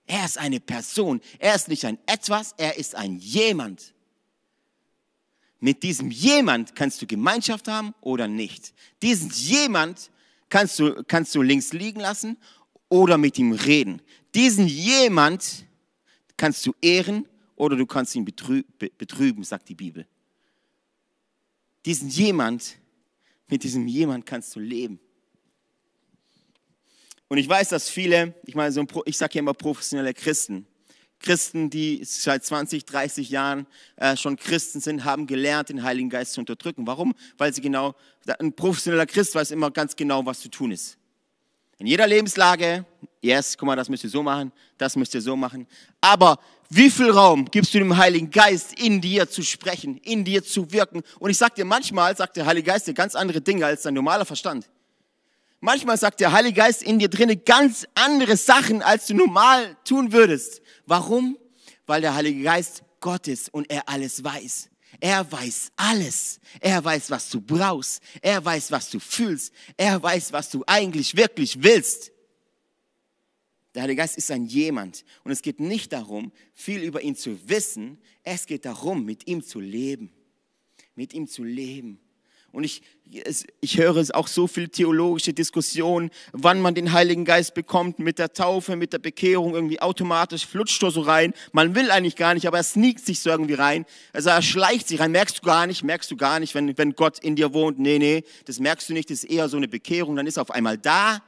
[0.08, 1.20] Er ist eine Person.
[1.38, 3.94] Er ist nicht ein Etwas, er ist ein Jemand.
[5.60, 8.74] Mit diesem Jemand kannst du Gemeinschaft haben oder nicht.
[9.02, 10.12] Diesen Jemand
[10.48, 12.38] kannst du, kannst du links liegen lassen
[12.88, 14.02] oder mit ihm reden.
[14.34, 15.66] Diesen Jemand
[16.38, 17.28] kannst du ehren
[17.64, 20.06] oder du kannst ihn betrüben, sagt die Bibel.
[21.86, 22.78] Diesen jemand,
[23.48, 25.00] mit diesem jemand kannst du leben.
[27.30, 30.68] Und ich weiß, dass viele, ich meine, so ich sage ja immer professionelle Christen,
[31.20, 36.34] Christen, die seit 20, 30 Jahren äh, schon Christen sind, haben gelernt, den Heiligen Geist
[36.34, 36.86] zu unterdrücken.
[36.86, 37.16] Warum?
[37.38, 37.96] Weil sie genau,
[38.40, 40.98] ein professioneller Christ weiß immer ganz genau, was zu tun ist.
[41.78, 42.86] In jeder Lebenslage,
[43.22, 45.66] yes, guck mal, das müsst ihr so machen, das müsst ihr so machen.
[46.02, 50.44] Aber wie viel Raum gibst du dem Heiligen Geist, in dir zu sprechen, in dir
[50.44, 51.04] zu wirken?
[51.20, 53.94] Und ich sag dir, manchmal sagt der Heilige Geist dir ganz andere Dinge als dein
[53.94, 54.70] normaler Verstand.
[55.60, 60.12] Manchmal sagt der Heilige Geist in dir drinnen ganz andere Sachen, als du normal tun
[60.12, 60.62] würdest.
[60.86, 61.38] Warum?
[61.86, 64.70] Weil der Heilige Geist Gott ist und er alles weiß.
[65.00, 66.40] Er weiß alles.
[66.60, 68.02] Er weiß, was du brauchst.
[68.22, 69.54] Er weiß, was du fühlst.
[69.76, 72.13] Er weiß, was du eigentlich wirklich willst.
[73.76, 75.04] Der Heilige Geist ist ein jemand.
[75.24, 77.98] Und es geht nicht darum, viel über ihn zu wissen.
[78.24, 80.12] Es geht darum, mit ihm zu leben.
[80.96, 82.00] Mit ihm zu leben.
[82.54, 82.84] Und ich,
[83.62, 88.32] ich höre auch so viel theologische Diskussionen, wann man den Heiligen Geist bekommt, mit der
[88.32, 91.34] Taufe, mit der Bekehrung, irgendwie automatisch flutscht er so rein.
[91.52, 93.88] Man will eigentlich gar nicht, aber er sneakt sich so irgendwie rein.
[94.14, 95.12] Also er schleicht sich rein.
[95.12, 97.80] Merkst du gar nicht, merkst du gar nicht, wenn, wenn Gott in dir wohnt.
[97.80, 100.16] Nee, nee, das merkst du nicht, das ist eher so eine Bekehrung.
[100.16, 101.24] Dann ist er auf einmal da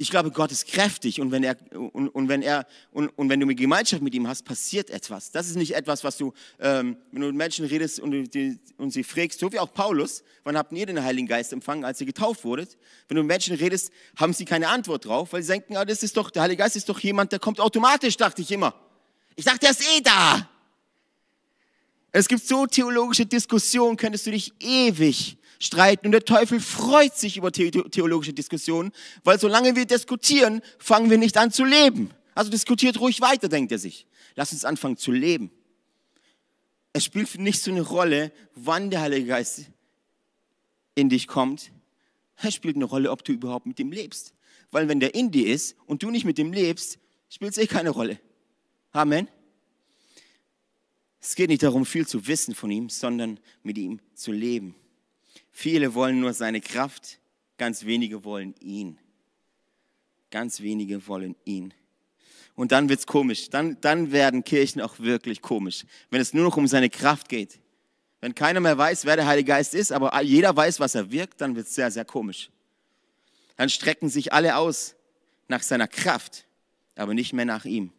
[0.00, 3.40] ich glaube, Gott ist kräftig und wenn er und, und wenn er und, und, wenn
[3.40, 5.32] du eine Gemeinschaft mit ihm hast, passiert etwas.
[5.32, 8.92] Das ist nicht etwas, was du, ähm, wenn du mit Menschen redest und, die, und
[8.92, 12.06] sie fragst, so wie auch Paulus, wann habt ihr den Heiligen Geist empfangen, als ihr
[12.06, 12.78] getauft wurdet?
[13.08, 16.04] Wenn du mit Menschen redest, haben sie keine Antwort drauf, weil sie denken, ah, das
[16.04, 18.74] ist doch der Heilige Geist ist doch jemand, der kommt automatisch, dachte ich immer.
[19.34, 20.48] Ich dachte, er ist eh da.
[22.12, 27.36] Es gibt so theologische Diskussionen, könntest du dich ewig streiten und der Teufel freut sich
[27.36, 28.92] über theologische Diskussionen,
[29.24, 32.10] weil solange wir diskutieren, fangen wir nicht an zu leben.
[32.34, 34.06] Also diskutiert ruhig weiter, denkt er sich.
[34.36, 35.50] Lass uns anfangen zu leben.
[36.92, 39.66] Es spielt nicht so eine Rolle, wann der Heilige Geist
[40.94, 41.72] in dich kommt.
[42.36, 44.34] Es spielt eine Rolle, ob du überhaupt mit ihm lebst.
[44.70, 47.66] Weil wenn der in dir ist und du nicht mit ihm lebst, spielt es eh
[47.66, 48.20] keine Rolle.
[48.92, 49.28] Amen.
[51.20, 54.74] Es geht nicht darum, viel zu wissen von ihm, sondern mit ihm zu leben.
[55.60, 57.18] Viele wollen nur seine Kraft,
[57.56, 58.96] ganz wenige wollen ihn.
[60.30, 61.74] Ganz wenige wollen ihn.
[62.54, 63.50] Und dann wird's komisch.
[63.50, 67.58] Dann, dann werden Kirchen auch wirklich komisch, wenn es nur noch um seine Kraft geht.
[68.20, 71.40] Wenn keiner mehr weiß, wer der Heilige Geist ist, aber jeder weiß, was er wirkt,
[71.40, 72.50] dann wird's sehr, sehr komisch.
[73.56, 74.94] Dann strecken sich alle aus
[75.48, 76.46] nach seiner Kraft,
[76.94, 77.90] aber nicht mehr nach ihm.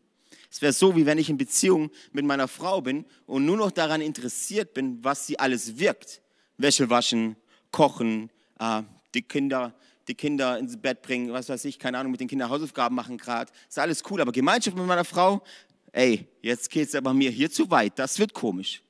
[0.49, 3.71] Es wäre so, wie wenn ich in Beziehung mit meiner Frau bin und nur noch
[3.71, 6.21] daran interessiert bin, was sie alles wirkt.
[6.57, 7.35] Wäsche waschen,
[7.71, 8.29] kochen,
[8.59, 9.73] äh, die Kinder
[10.09, 13.17] die Kinder ins Bett bringen, was weiß ich, keine Ahnung, mit den Kindern Hausaufgaben machen
[13.17, 13.51] gerade.
[13.69, 15.43] Ist alles cool, aber Gemeinschaft mit meiner Frau,
[15.91, 18.81] ey, jetzt geht's aber mir hier zu weit, das wird komisch.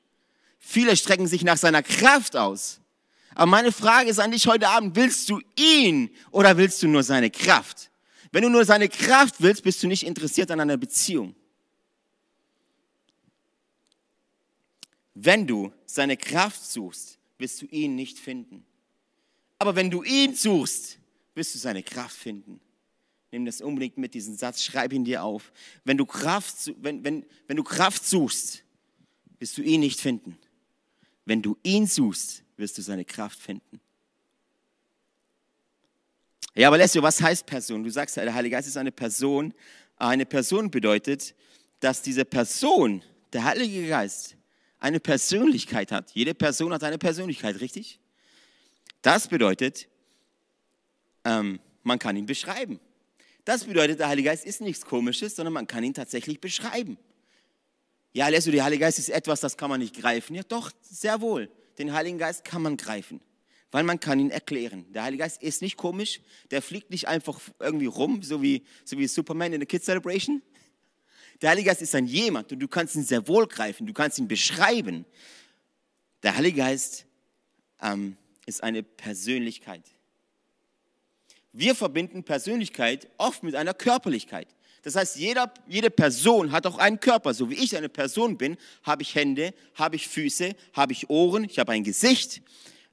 [0.58, 2.80] Viele strecken sich nach seiner Kraft aus.
[3.36, 7.04] Aber meine Frage ist an dich heute Abend, willst du ihn oder willst du nur
[7.04, 7.92] seine Kraft?
[8.32, 11.36] Wenn du nur seine Kraft willst, bist du nicht interessiert an einer Beziehung.
[15.14, 18.66] Wenn du seine Kraft suchst, wirst du ihn nicht finden.
[19.60, 20.98] Aber wenn du ihn suchst,
[21.36, 22.60] wirst du seine Kraft finden.
[23.32, 25.52] Nimm das unbedingt mit, diesen Satz, schreib ihn dir auf.
[25.84, 28.64] Wenn du Kraft, wenn, wenn, wenn du Kraft suchst,
[29.38, 30.38] wirst du ihn nicht finden.
[31.26, 33.80] Wenn du ihn suchst, wirst du seine Kraft finden.
[36.56, 37.84] Ja, aber Leslie, was heißt Person?
[37.84, 39.54] Du sagst, der Heilige Geist ist eine Person.
[39.98, 41.36] Eine Person bedeutet,
[41.80, 44.36] dass diese Person, der Heilige Geist,
[44.80, 46.12] eine Persönlichkeit hat.
[46.12, 48.00] Jede Person hat eine Persönlichkeit, richtig?
[49.02, 49.88] Das bedeutet,
[51.24, 52.80] ähm, man kann ihn beschreiben.
[53.46, 56.98] Das bedeutet, der Heilige Geist ist nichts Komisches, sondern man kann ihn tatsächlich beschreiben.
[58.12, 60.36] Ja, Leslie, der Heilige Geist ist etwas, das kann man nicht greifen.
[60.36, 61.50] Ja, doch, sehr wohl.
[61.78, 63.22] Den Heiligen Geist kann man greifen,
[63.72, 64.86] weil man kann ihn erklären.
[64.92, 68.98] Der Heilige Geist ist nicht komisch, der fliegt nicht einfach irgendwie rum, so wie, so
[68.98, 70.42] wie Superman in der Kids Celebration.
[71.42, 74.20] Der Heilige Geist ist ein jemand und du kannst ihn sehr wohl greifen, du kannst
[74.20, 75.06] ihn beschreiben.
[76.22, 77.06] Der Heilige Geist
[77.82, 78.18] ähm,
[78.50, 79.84] ist eine Persönlichkeit.
[81.54, 84.48] Wir verbinden Persönlichkeit oft mit einer Körperlichkeit.
[84.82, 87.34] Das heißt, jeder, jede Person hat auch einen Körper.
[87.34, 91.44] So wie ich eine Person bin, habe ich Hände, habe ich Füße, habe ich Ohren,
[91.44, 92.42] ich habe ein Gesicht.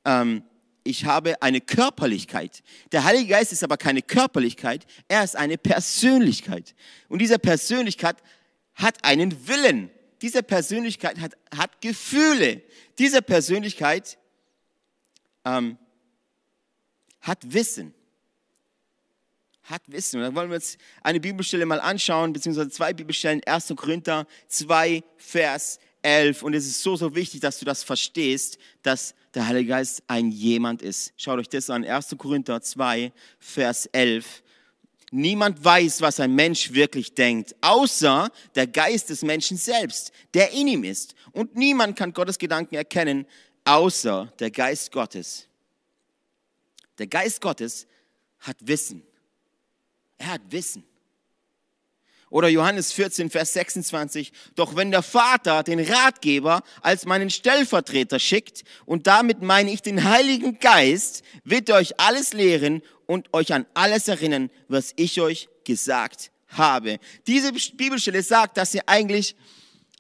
[0.04, 0.42] Ähm,
[0.84, 2.62] ich habe eine Körperlichkeit.
[2.92, 6.74] Der Heilige Geist ist aber keine Körperlichkeit, er ist eine Persönlichkeit.
[7.08, 8.16] Und diese Persönlichkeit
[8.74, 9.90] hat einen Willen.
[10.22, 12.62] Diese Persönlichkeit hat, hat Gefühle.
[12.98, 14.16] Diese Persönlichkeit
[15.46, 15.78] ähm,
[17.22, 17.94] hat Wissen
[19.68, 20.18] hat Wissen.
[20.18, 23.74] Und dann wollen wir uns eine Bibelstelle mal anschauen, beziehungsweise zwei Bibelstellen, 1.
[23.76, 26.42] Korinther 2, Vers 11.
[26.42, 30.30] Und es ist so, so wichtig, dass du das verstehst, dass der Heilige Geist ein
[30.30, 31.12] jemand ist.
[31.16, 32.14] Schaut euch das an, 1.
[32.16, 34.42] Korinther 2, Vers 11.
[35.12, 40.66] Niemand weiß, was ein Mensch wirklich denkt, außer der Geist des Menschen selbst, der in
[40.66, 41.14] ihm ist.
[41.32, 43.26] Und niemand kann Gottes Gedanken erkennen,
[43.66, 45.46] außer der Geist Gottes.
[46.98, 47.86] Der Geist Gottes
[48.40, 49.02] hat Wissen.
[50.18, 50.84] Er hat Wissen.
[52.28, 54.32] Oder Johannes 14, Vers 26.
[54.56, 60.04] Doch wenn der Vater den Ratgeber als meinen Stellvertreter schickt, und damit meine ich den
[60.04, 65.48] Heiligen Geist, wird er euch alles lehren und euch an alles erinnern, was ich euch
[65.64, 66.98] gesagt habe.
[67.26, 69.36] Diese Bibelstelle sagt, dass ihr eigentlich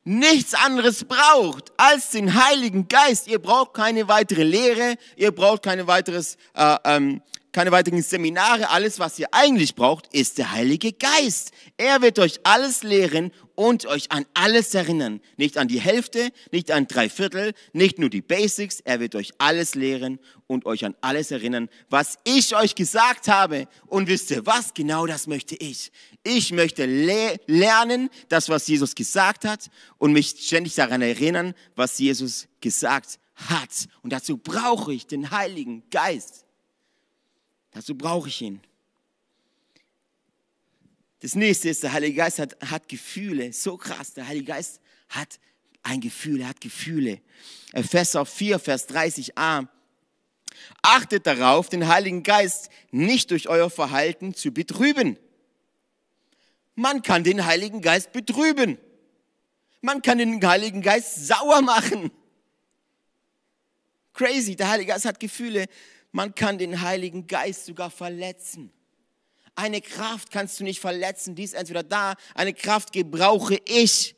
[0.06, 3.26] nichts anderes braucht als den Heiligen Geist.
[3.26, 7.20] Ihr braucht keine weitere Lehre, ihr braucht keine weiteres äh, ähm,
[7.56, 8.68] keine weiteren Seminare.
[8.68, 11.52] Alles, was ihr eigentlich braucht, ist der Heilige Geist.
[11.78, 15.22] Er wird euch alles lehren und euch an alles erinnern.
[15.38, 18.80] Nicht an die Hälfte, nicht an drei Viertel, nicht nur die Basics.
[18.80, 23.68] Er wird euch alles lehren und euch an alles erinnern, was ich euch gesagt habe.
[23.86, 24.74] Und wisst ihr was?
[24.74, 25.92] Genau das möchte ich.
[26.24, 31.98] Ich möchte le lernen, das, was Jesus gesagt hat und mich ständig daran erinnern, was
[31.98, 33.88] Jesus gesagt hat.
[34.02, 36.45] Und dazu brauche ich den Heiligen Geist.
[37.76, 38.62] Dazu brauche ich ihn.
[41.20, 43.52] Das nächste ist, der Heilige Geist hat, hat Gefühle.
[43.52, 45.38] So krass, der Heilige Geist hat
[45.82, 47.20] ein Gefühl, er hat Gefühle.
[47.74, 49.68] Epheser 4, Vers 30a.
[50.80, 55.18] Achtet darauf, den Heiligen Geist nicht durch euer Verhalten zu betrüben.
[56.76, 58.78] Man kann den Heiligen Geist betrüben.
[59.82, 62.10] Man kann den Heiligen Geist sauer machen.
[64.14, 65.66] Crazy, der Heilige Geist hat Gefühle.
[66.16, 68.72] Man kann den Heiligen Geist sogar verletzen.
[69.54, 72.14] Eine Kraft kannst du nicht verletzen, die ist entweder da.
[72.34, 74.16] Eine Kraft gebrauche ich.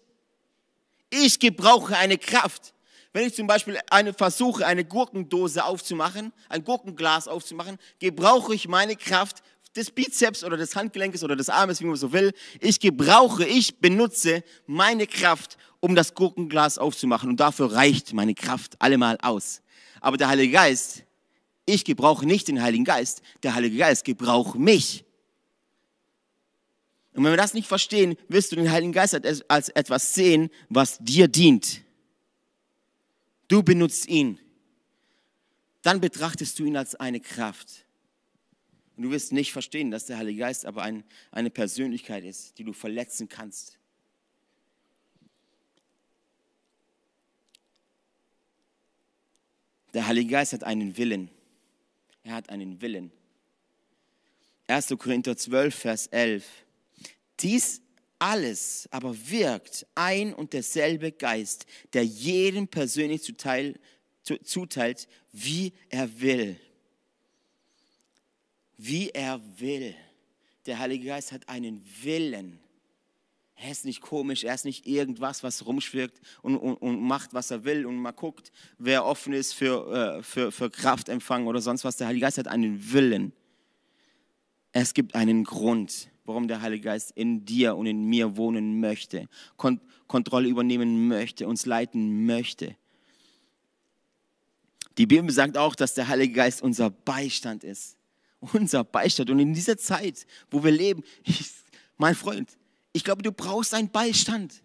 [1.10, 2.72] Ich gebrauche eine Kraft.
[3.12, 8.94] Wenn ich zum Beispiel eine versuche, eine Gurkendose aufzumachen, ein Gurkenglas aufzumachen, gebrauche ich meine
[8.94, 9.42] Kraft
[9.74, 12.30] des Bizeps oder des Handgelenkes oder des Armes, wie man so will.
[12.60, 17.28] Ich gebrauche, ich benutze meine Kraft, um das Gurkenglas aufzumachen.
[17.28, 19.62] Und dafür reicht meine Kraft allemal aus.
[20.00, 21.02] Aber der Heilige Geist,
[21.68, 25.04] ich gebrauche nicht den Heiligen Geist, der Heilige Geist gebraucht mich.
[27.12, 29.14] Und wenn wir das nicht verstehen, wirst du den Heiligen Geist
[29.48, 31.82] als etwas sehen, was dir dient.
[33.48, 34.38] Du benutzt ihn.
[35.82, 37.84] Dann betrachtest du ihn als eine Kraft.
[38.96, 42.64] Und du wirst nicht verstehen, dass der Heilige Geist aber ein, eine Persönlichkeit ist, die
[42.64, 43.78] du verletzen kannst.
[49.94, 51.30] Der Heilige Geist hat einen Willen.
[52.28, 53.10] Er hat einen Willen.
[54.66, 54.88] 1.
[54.98, 56.44] Korinther 12, Vers 11.
[57.40, 57.80] Dies
[58.18, 61.64] alles aber wirkt ein und derselbe Geist,
[61.94, 63.80] der jedem persönlich zuteil,
[64.44, 66.60] zuteilt, wie er will.
[68.76, 69.94] Wie er will.
[70.66, 72.60] Der Heilige Geist hat einen Willen.
[73.60, 77.50] Er ist nicht komisch, er ist nicht irgendwas, was rumschwirkt und, und, und macht, was
[77.50, 81.84] er will und mal guckt, wer offen ist für, äh, für, für Kraftempfang oder sonst
[81.84, 81.96] was.
[81.96, 83.32] Der Heilige Geist hat einen Willen.
[84.70, 89.28] Es gibt einen Grund, warum der Heilige Geist in dir und in mir wohnen möchte,
[89.56, 92.76] Kont Kontrolle übernehmen möchte, uns leiten möchte.
[94.96, 97.96] Die Bibel sagt auch, dass der Heilige Geist unser Beistand ist.
[98.40, 99.30] Unser Beistand.
[99.30, 101.50] Und in dieser Zeit, wo wir leben, ich,
[101.98, 102.56] mein Freund,
[102.92, 104.62] ich glaube, du brauchst einen Beistand.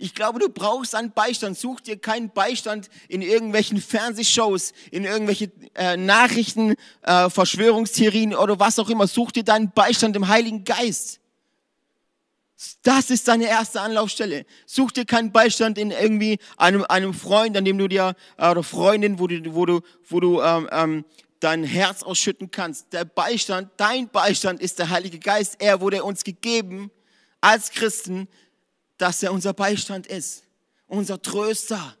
[0.00, 1.58] Ich glaube, du brauchst einen Beistand.
[1.58, 8.78] Such dir keinen Beistand in irgendwelchen Fernsehshows, in irgendwelche äh, Nachrichten, äh, Verschwörungstheorien oder was
[8.78, 9.08] auch immer.
[9.08, 11.20] Such dir deinen Beistand im Heiligen Geist.
[12.82, 14.46] Das ist deine erste Anlaufstelle.
[14.66, 18.62] Such dir keinen Beistand in irgendwie einem, einem Freund, an dem du dir, äh, oder
[18.62, 21.04] Freundin, wo du, wo du, wo du ähm, ähm,
[21.40, 22.92] dein Herz ausschütten kannst.
[22.92, 25.56] Der Beistand, dein Beistand ist der Heilige Geist.
[25.58, 26.92] Er wurde uns gegeben
[27.40, 28.28] als Christen,
[28.96, 30.44] dass er unser Beistand ist,
[30.86, 31.96] unser Tröster.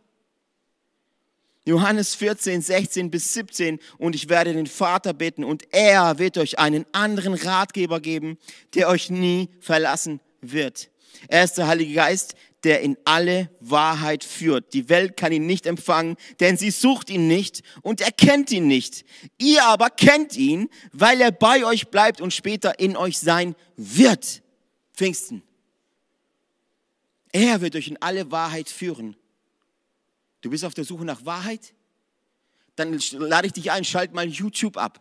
[1.64, 6.58] Johannes 14, 16 bis 17 und ich werde den Vater bitten und er wird euch
[6.58, 8.38] einen anderen Ratgeber geben,
[8.74, 10.90] der euch nie verlassen wird.
[11.28, 14.72] Er ist der Heilige Geist, der in alle Wahrheit führt.
[14.72, 19.04] Die Welt kann ihn nicht empfangen, denn sie sucht ihn nicht und erkennt ihn nicht.
[19.36, 24.42] Ihr aber kennt ihn, weil er bei euch bleibt und später in euch sein wird.
[24.98, 25.44] Pfingsten.
[27.30, 29.16] Er wird euch in alle Wahrheit führen.
[30.40, 31.72] Du bist auf der Suche nach Wahrheit?
[32.74, 35.00] Dann lade ich dich ein, schalt mal YouTube ab.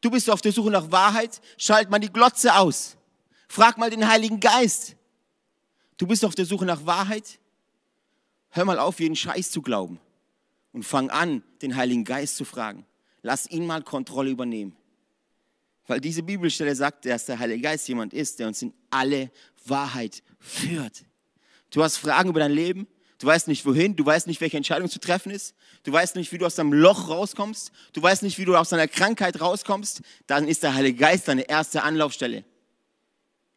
[0.00, 2.96] Du bist auf der Suche nach Wahrheit, schalt mal die Glotze aus.
[3.48, 4.94] Frag mal den Heiligen Geist.
[5.96, 7.40] Du bist auf der Suche nach Wahrheit?
[8.50, 9.98] Hör mal auf, jeden Scheiß zu glauben
[10.72, 12.86] und fang an, den Heiligen Geist zu fragen.
[13.22, 14.76] Lass ihn mal Kontrolle übernehmen.
[15.86, 19.30] Weil diese Bibelstelle sagt, dass der Heilige Geist jemand ist, der uns in alle
[19.64, 21.04] Wahrheit führt.
[21.70, 22.86] Du hast Fragen über dein Leben,
[23.18, 26.30] du weißt nicht wohin, du weißt nicht, welche Entscheidung zu treffen ist, du weißt nicht,
[26.32, 30.02] wie du aus deinem Loch rauskommst, du weißt nicht, wie du aus deiner Krankheit rauskommst,
[30.26, 32.44] dann ist der Heilige Geist deine erste Anlaufstelle.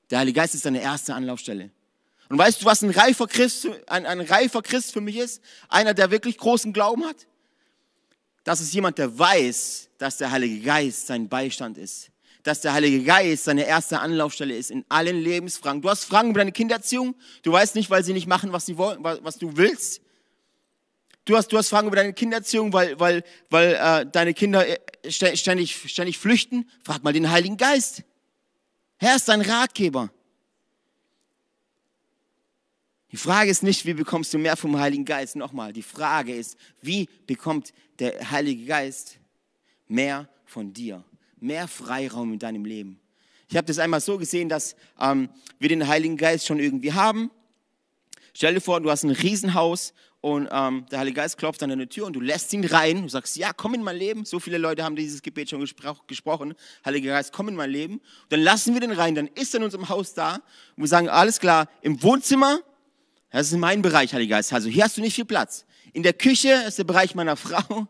[0.10, 1.72] Der Heilige Geist ist deine erste Anlaufstelle.
[2.30, 5.44] Und weißt du, was ein reifer Christ, ein, ein reifer Christ für mich ist?
[5.70, 7.28] Einer, der wirklich großen Glauben hat?
[8.44, 12.12] Das ist jemand, der weiß, dass der Heilige Geist sein Beistand ist
[12.46, 15.82] dass der Heilige Geist seine erste Anlaufstelle ist in allen Lebensfragen.
[15.82, 18.78] Du hast Fragen über deine Kindererziehung, du weißt nicht, weil sie nicht machen, was, sie
[18.78, 20.00] wollen, was du willst.
[21.26, 24.78] Du hast, du hast Fragen über deine Kindererziehung, weil, weil, weil äh, deine Kinder äh,
[25.10, 26.70] ständig, ständig flüchten.
[26.84, 28.04] Frag mal den Heiligen Geist.
[28.98, 30.12] Herr ist dein Ratgeber.
[33.12, 35.36] Die Frage ist nicht, wie bekommst du mehr vom Heiligen Geist?
[35.36, 39.18] Nochmal, die Frage ist, wie bekommt der Heilige Geist
[39.88, 41.04] mehr von dir?
[41.40, 43.00] Mehr Freiraum in deinem Leben.
[43.48, 47.30] Ich habe das einmal so gesehen, dass ähm, wir den Heiligen Geist schon irgendwie haben.
[48.34, 49.94] Stell dir vor, du hast ein Riesenhaus
[50.26, 53.04] und ähm, der Heilige Geist klopft an deine Tür und du lässt ihn rein.
[53.04, 54.26] Du sagst, ja, komm in mein Leben.
[54.26, 56.56] So viele Leute haben dieses Gebet schon gespro gesprochen.
[56.84, 57.98] Heiliger Geist, komm in mein Leben.
[57.98, 59.14] Und dann lassen wir den rein.
[59.14, 60.34] Dann ist er in unserem Haus da.
[60.76, 62.60] Und wir sagen, alles klar, im Wohnzimmer,
[63.30, 64.52] das ist mein Bereich, Heiliger Geist.
[64.52, 65.64] Also hier hast du nicht viel Platz.
[65.94, 67.88] In der Küche ist der Bereich meiner Frau.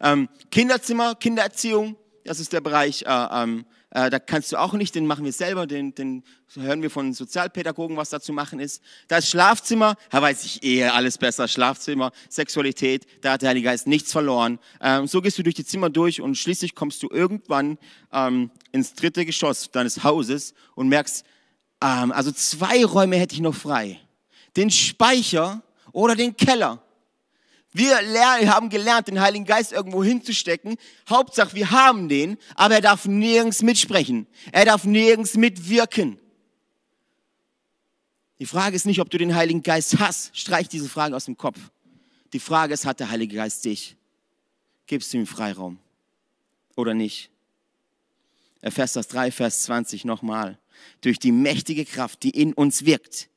[0.00, 4.94] ähm, Kinderzimmer, Kindererziehung, das ist der Bereich, äh, ähm, äh, da kannst du auch nicht,
[4.94, 8.82] den machen wir selber, den, den hören wir von Sozialpädagogen, was da zu machen ist.
[9.08, 13.66] Da ist Schlafzimmer, da weiß ich eher alles besser, Schlafzimmer, Sexualität, da hat der Heilige
[13.66, 14.58] Geist nichts verloren.
[14.80, 17.78] Ähm, so gehst du durch die Zimmer durch und schließlich kommst du irgendwann
[18.12, 21.24] ähm, ins dritte Geschoss deines Hauses und merkst,
[21.82, 24.00] ähm, also zwei Räume hätte ich noch frei.
[24.56, 25.62] Den Speicher
[25.92, 26.82] oder den Keller.
[27.72, 30.76] Wir lernen, haben gelernt, den Heiligen Geist irgendwo hinzustecken.
[31.08, 34.26] Hauptsache, wir haben den, aber er darf nirgends mitsprechen.
[34.52, 36.18] Er darf nirgends mitwirken.
[38.38, 40.36] Die Frage ist nicht, ob du den Heiligen Geist hast.
[40.36, 41.58] Streich diese Frage aus dem Kopf.
[42.32, 43.96] Die Frage ist, hat der Heilige Geist dich?
[44.86, 45.78] Gibst du ihm Freiraum
[46.76, 47.30] oder nicht?
[48.60, 50.58] Epheser 3, Vers 20 nochmal.
[51.00, 53.28] Durch die mächtige Kraft, die in uns wirkt,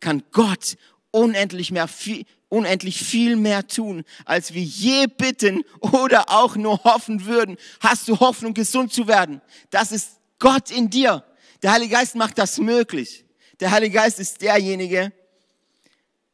[0.00, 0.76] kann Gott
[1.10, 2.24] unendlich mehr, viel,
[2.54, 7.56] unendlich viel mehr tun, als wir je bitten oder auch nur hoffen würden.
[7.80, 9.40] Hast du Hoffnung, gesund zu werden?
[9.70, 11.24] Das ist Gott in dir.
[11.62, 13.24] Der Heilige Geist macht das möglich.
[13.60, 15.12] Der Heilige Geist ist derjenige,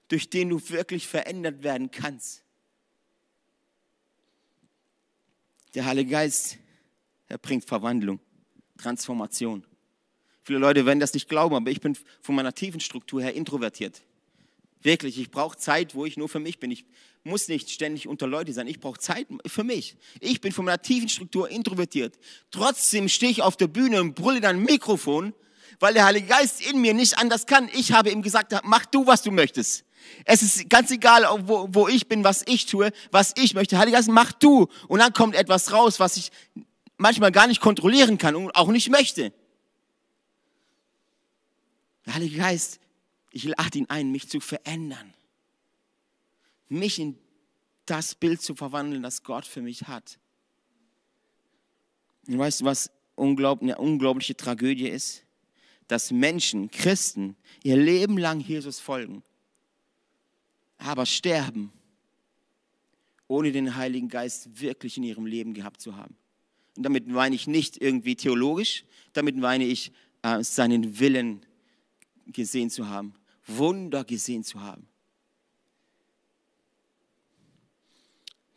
[0.09, 2.43] durch den du wirklich verändert werden kannst.
[5.75, 6.59] Der Heilige Geist,
[7.29, 8.21] er bringt Verwandlung,
[8.77, 9.65] Transformation.
[10.43, 14.03] Viele Leute werden das nicht glauben, aber ich bin von meiner tiefen Struktur her introvertiert.
[14.83, 16.71] Wirklich, ich brauche Zeit, wo ich nur für mich bin.
[16.71, 16.87] Ich
[17.23, 18.67] muss nicht ständig unter Leute sein.
[18.67, 19.97] Ich brauche Zeit für mich.
[20.21, 22.19] Ich bin von meiner tiefen Struktur introvertiert.
[22.51, 25.35] Trotzdem stehe ich auf der Bühne und brülle dann ein Mikrofon,
[25.81, 27.69] weil der Heilige Geist in mir nicht anders kann.
[27.75, 29.85] Ich habe ihm gesagt, mach du, was du möchtest.
[30.25, 33.77] Es ist ganz egal, wo, wo ich bin, was ich tue, was ich möchte.
[33.77, 34.69] Heilige Geist, mach du.
[34.89, 36.31] Und dann kommt etwas raus, was ich
[36.97, 39.33] manchmal gar nicht kontrollieren kann und auch nicht möchte.
[42.07, 42.81] Der Heilige Geist,
[43.33, 45.15] ich lade ihn ein, mich zu verändern.
[46.69, 47.17] Mich in
[47.87, 50.19] das Bild zu verwandeln, das Gott für mich hat.
[52.27, 55.25] Und weißt du, was eine unglaubliche Tragödie ist?
[55.89, 59.25] Dass Menschen, Christen, ihr Leben lang Jesus folgen,
[60.79, 61.73] aber sterben,
[63.27, 66.17] ohne den Heiligen Geist wirklich in ihrem Leben gehabt zu haben.
[66.77, 71.45] Und damit meine ich nicht irgendwie theologisch, damit meine ich äh, seinen Willen
[72.27, 73.15] gesehen zu haben,
[73.57, 74.87] Wunder gesehen zu haben.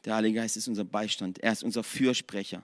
[0.05, 2.63] Der Heilige Geist ist unser Beistand, er ist unser Fürsprecher,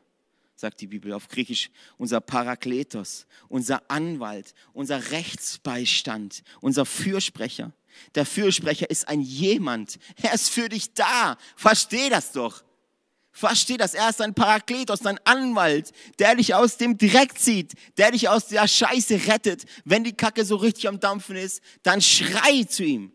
[0.55, 7.71] sagt die Bibel auf Griechisch, unser Parakletos, unser Anwalt, unser Rechtsbeistand, unser Fürsprecher.
[8.15, 12.63] Der Fürsprecher ist ein jemand, er ist für dich da, versteh das doch.
[13.31, 18.11] Versteh das, er ist ein Parakletos, ein Anwalt, der dich aus dem Dreck zieht, der
[18.11, 19.65] dich aus der Scheiße rettet.
[19.85, 23.13] Wenn die Kacke so richtig am Dampfen ist, dann schrei zu ihm.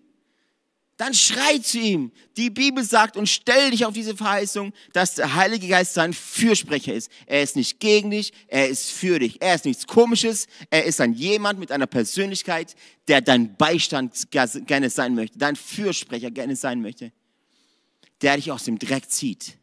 [0.97, 2.13] Dann schrei zu ihm.
[2.37, 6.95] Die Bibel sagt und stell dich auf diese Verheißung, dass der Heilige Geist sein Fürsprecher
[6.95, 7.11] ist.
[7.27, 9.43] Er ist nicht gegen dich, er ist für dich.
[9.43, 12.77] Er ist nichts Komisches, er ist ein jemand mit einer Persönlichkeit,
[13.09, 17.11] der dein Beistand gerne sein möchte, dein Fürsprecher gerne sein möchte,
[18.23, 19.59] der dich aus dem Dreck zieht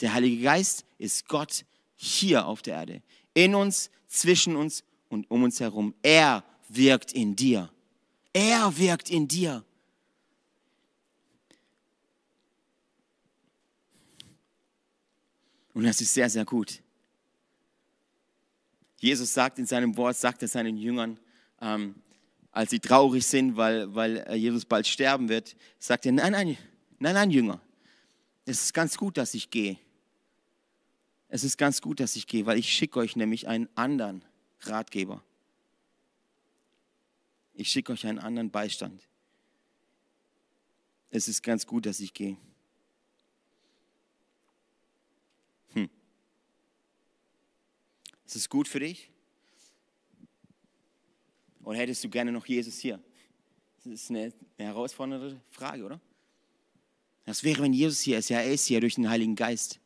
[0.00, 1.64] der Heilige Geist ist Gott
[1.96, 5.94] hier auf der Erde, in uns, zwischen uns und um uns herum.
[6.02, 7.70] Er wirkt in dir.
[8.32, 9.64] Er wirkt in dir.
[15.72, 16.80] Und das ist sehr, sehr gut.
[19.00, 21.18] Jesus sagt in seinem Wort, sagt er seinen Jüngern,
[21.60, 21.96] ähm,
[22.52, 26.56] als sie traurig sind, weil, weil Jesus bald sterben wird, sagt er, nein, nein,
[27.00, 27.60] nein, nein, Jünger,
[28.46, 29.76] es ist ganz gut, dass ich gehe
[31.28, 34.24] es ist ganz gut, dass ich gehe, weil ich schicke euch nämlich einen anderen
[34.60, 35.22] Ratgeber.
[37.54, 39.08] Ich schicke euch einen anderen Beistand.
[41.10, 42.36] Es ist ganz gut, dass ich gehe.
[45.72, 45.88] Hm.
[48.26, 49.10] Ist es gut für dich?
[51.62, 53.00] Oder hättest du gerne noch Jesus hier?
[53.76, 56.00] Das ist eine, eine herausfordernde Frage, oder?
[57.24, 58.28] Das wäre, wenn Jesus hier ist.
[58.28, 59.80] Ja, er ist hier durch den Heiligen Geist.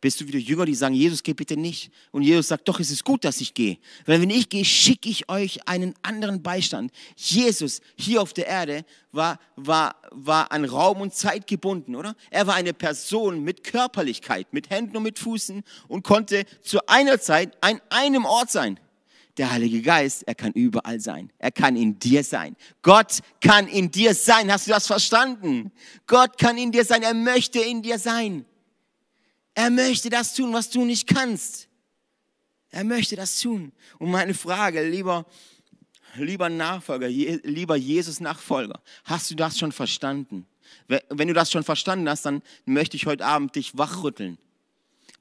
[0.00, 1.90] Bist du wieder Jünger, die sagen, Jesus, geh bitte nicht.
[2.12, 3.78] Und Jesus sagt, doch, es ist gut, dass ich gehe.
[4.04, 6.92] Weil wenn ich gehe, schicke ich euch einen anderen Beistand.
[7.16, 12.14] Jesus hier auf der Erde war, war, war an Raum und Zeit gebunden, oder?
[12.30, 17.18] Er war eine Person mit Körperlichkeit, mit Händen und mit Füßen und konnte zu einer
[17.18, 18.78] Zeit an einem Ort sein.
[19.38, 21.30] Der Heilige Geist, er kann überall sein.
[21.38, 22.56] Er kann in dir sein.
[22.82, 24.50] Gott kann in dir sein.
[24.50, 25.72] Hast du das verstanden?
[26.06, 27.02] Gott kann in dir sein.
[27.02, 28.46] Er möchte in dir sein.
[29.56, 31.68] Er möchte das tun, was du nicht kannst.
[32.70, 33.72] Er möchte das tun.
[33.98, 35.24] Und meine Frage, lieber,
[36.14, 40.46] lieber Nachfolger, lieber Jesus Nachfolger, hast du das schon verstanden?
[41.08, 44.36] Wenn du das schon verstanden hast, dann möchte ich heute Abend dich wachrütteln.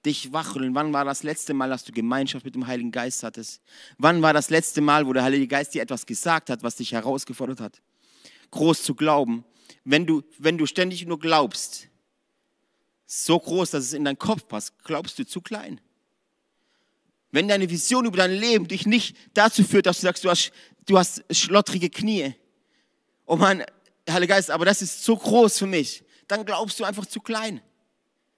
[0.06, 0.76] Dich wachrütteln.
[0.76, 3.62] Wann war das letzte Mal, dass du Gemeinschaft mit dem Heiligen Geist hattest?
[3.98, 6.92] Wann war das letzte Mal, wo der Heilige Geist dir etwas gesagt hat, was dich
[6.92, 7.82] herausgefordert hat?
[8.52, 9.46] Groß zu glauben.
[9.86, 11.88] Wenn du, wenn du ständig nur glaubst,
[13.06, 15.80] so groß, dass es in deinen Kopf passt, glaubst du zu klein.
[17.32, 20.51] Wenn deine Vision über dein Leben dich nicht dazu führt, dass du sagst, du hast,
[20.86, 22.34] du hast schlottrige Knie.
[23.26, 23.64] Oh mein
[24.10, 26.03] Heiliger Geist, aber das ist so groß für mich.
[26.28, 27.62] Dann glaubst du einfach zu klein.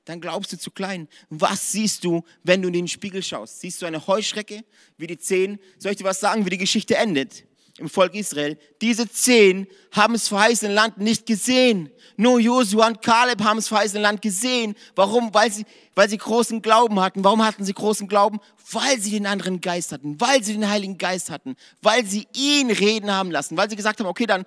[0.06, 1.10] Dann glaubst du zu klein.
[1.30, 3.60] Was siehst du, wenn du in den Spiegel schaust?
[3.60, 4.64] Siehst du eine Heuschrecke,
[4.98, 5.60] wie die zehn?
[5.78, 7.46] Soll ich dir was sagen, wie die Geschichte endet?
[7.78, 8.58] Im Volk Israel.
[8.82, 11.92] Diese zehn haben das verheißene Land nicht gesehen.
[12.16, 14.76] Nur Josua und Kaleb haben das verheißene Land gesehen.
[14.96, 15.34] Warum?
[15.34, 17.24] Weil sie, weil sie großen Glauben hatten.
[17.24, 18.40] Warum hatten sie großen Glauben?
[18.72, 22.72] Weil sie den anderen Geist hatten, weil sie den Heiligen Geist hatten, weil sie ihn
[22.72, 24.46] reden haben lassen, weil sie gesagt haben, okay, dann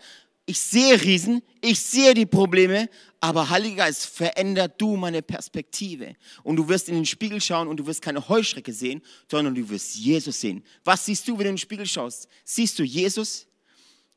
[0.51, 2.91] ich sehe Riesen, ich sehe die Probleme,
[3.21, 6.17] aber Heiliger Geist, veränder du meine Perspektive.
[6.43, 9.69] Und du wirst in den Spiegel schauen und du wirst keine Heuschrecke sehen, sondern du
[9.71, 10.65] wirst Jesus sehen.
[10.83, 12.27] Was siehst du, wenn du in den Spiegel schaust?
[12.45, 13.47] Siehst du Jesus?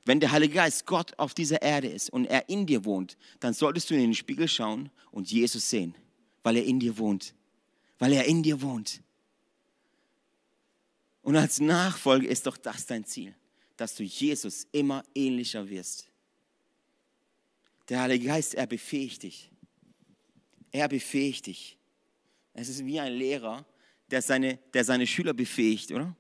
[0.06, 3.54] Wenn der Heilige Geist Gott auf dieser Erde ist und er in dir wohnt, dann
[3.54, 5.94] solltest du in den Spiegel schauen und Jesus sehen,
[6.42, 7.36] weil er in dir wohnt.
[8.00, 9.04] Weil er in dir wohnt.
[11.22, 13.36] Und als Nachfolger ist doch das dein Ziel,
[13.78, 16.10] dass du Jesus immer ähnlicher wirst.
[17.94, 19.52] Der Heilige Geist, er befähigt dich.
[20.72, 21.78] Er befähigt dich.
[22.56, 23.68] Es ist wie ein Lehrer,
[24.10, 26.16] der seine, der seine Schüler befähigt, oder?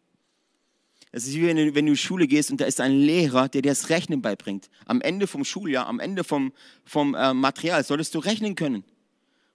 [1.12, 2.92] Es ist wie wenn du, wenn du in die Schule gehst und da ist ein
[2.92, 4.70] Lehrer, der dir das Rechnen beibringt.
[4.86, 6.54] Am Ende vom Schuljahr, am Ende vom,
[6.86, 8.84] vom äh, Material solltest du rechnen können.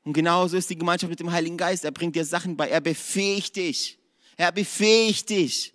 [0.03, 1.85] Und genauso ist die Gemeinschaft mit dem Heiligen Geist.
[1.85, 2.69] Er bringt dir Sachen bei.
[2.69, 3.97] Er befähigt dich.
[4.37, 5.73] Er befähigt dich.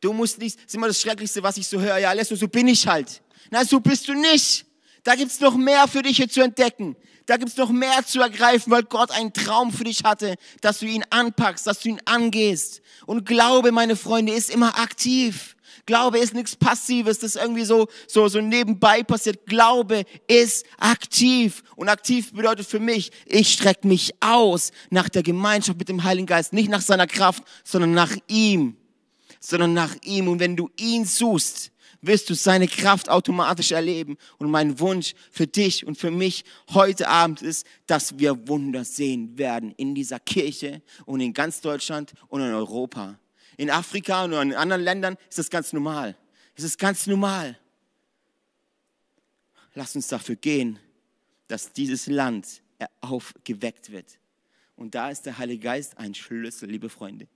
[0.00, 1.98] Du musst nicht, das ist immer das Schrecklichste, was ich so höre.
[1.98, 3.22] Ja, Lesso, so bin ich halt.
[3.48, 4.66] Na, so bist du nicht.
[5.04, 6.96] Da gibt's noch mehr für dich hier zu entdecken.
[7.26, 10.86] Da gibt's noch mehr zu ergreifen, weil Gott einen Traum für dich hatte, dass du
[10.86, 12.82] ihn anpackst, dass du ihn angehst.
[13.06, 15.56] Und Glaube, meine Freunde, ist immer aktiv.
[15.86, 19.46] Glaube ist nichts Passives, das irgendwie so, so, so nebenbei passiert.
[19.46, 21.64] Glaube ist aktiv.
[21.74, 26.26] Und aktiv bedeutet für mich, ich strecke mich aus nach der Gemeinschaft mit dem Heiligen
[26.26, 26.52] Geist.
[26.52, 28.76] Nicht nach seiner Kraft, sondern nach ihm.
[29.40, 30.28] Sondern nach ihm.
[30.28, 31.71] Und wenn du ihn suchst,
[32.02, 34.18] wirst du seine Kraft automatisch erleben.
[34.38, 39.38] Und mein Wunsch für dich und für mich heute Abend ist, dass wir Wunder sehen
[39.38, 43.18] werden in dieser Kirche und in ganz Deutschland und in Europa.
[43.56, 46.16] In Afrika und in anderen Ländern ist das ganz normal.
[46.54, 47.58] Es ist ganz normal.
[49.74, 50.78] Lass uns dafür gehen,
[51.48, 52.62] dass dieses Land
[53.00, 54.18] aufgeweckt wird.
[54.76, 57.28] Und da ist der Heilige Geist ein Schlüssel, liebe Freunde.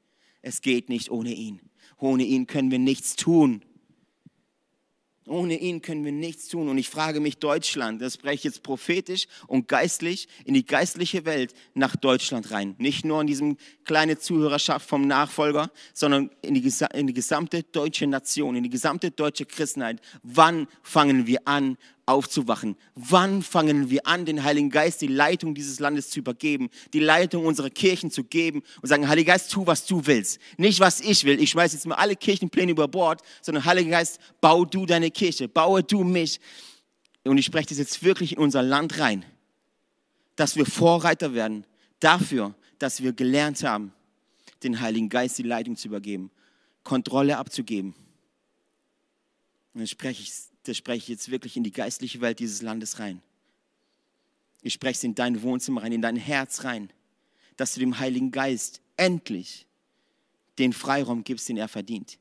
[0.43, 1.61] Es geht nicht ohne ihn.
[1.99, 3.65] Ohne ihn können wir nichts tun.
[5.27, 6.69] Ohne ihn können wir nichts tun.
[6.69, 11.25] Und ich frage mich Deutschland, das spreche ich jetzt prophetisch und geistlich in die geistliche
[11.25, 12.77] Welt nach Deutschland rein.
[12.79, 18.07] Nicht nur in diesem kleine Zuhörerschaft vom Nachfolger, sondern in die, in die gesamte deutsche
[18.07, 20.01] Nation, in die gesamte deutsche Christenheit.
[20.23, 22.77] Wann fangen wir an, aufzuwachen?
[22.95, 27.45] Wann fangen wir an, den Heiligen Geist die Leitung dieses Landes zu übergeben, die Leitung
[27.45, 30.41] unserer Kirchen zu geben und sagen, Heiliger Geist, tu, was du willst.
[30.57, 31.41] Nicht, was ich will.
[31.41, 35.49] Ich schmeiße jetzt mal alle Kirchenpläne über Bord, sondern Heiliger Geist, bau du deine Kirche,
[35.49, 36.41] baue du mich.
[37.25, 39.25] Und ich spreche das jetzt wirklich in unser Land rein,
[40.37, 41.67] dass wir Vorreiter werden
[41.99, 43.93] dafür, dass wir gelernt haben,
[44.63, 46.31] den Heiligen Geist die Leitung zu übergeben,
[46.85, 47.95] Kontrolle abzugeben.
[49.75, 50.33] Und dann spreche ich
[50.69, 53.23] das spreche ich jetzt wirklich in die geistliche Welt dieses Landes rein.
[54.63, 56.91] Ich spreche es in dein Wohnzimmer rein, in dein Herz rein,
[57.57, 59.67] dass du dem Heiligen Geist endlich
[60.59, 62.19] den Freiraum gibst, den er verdient.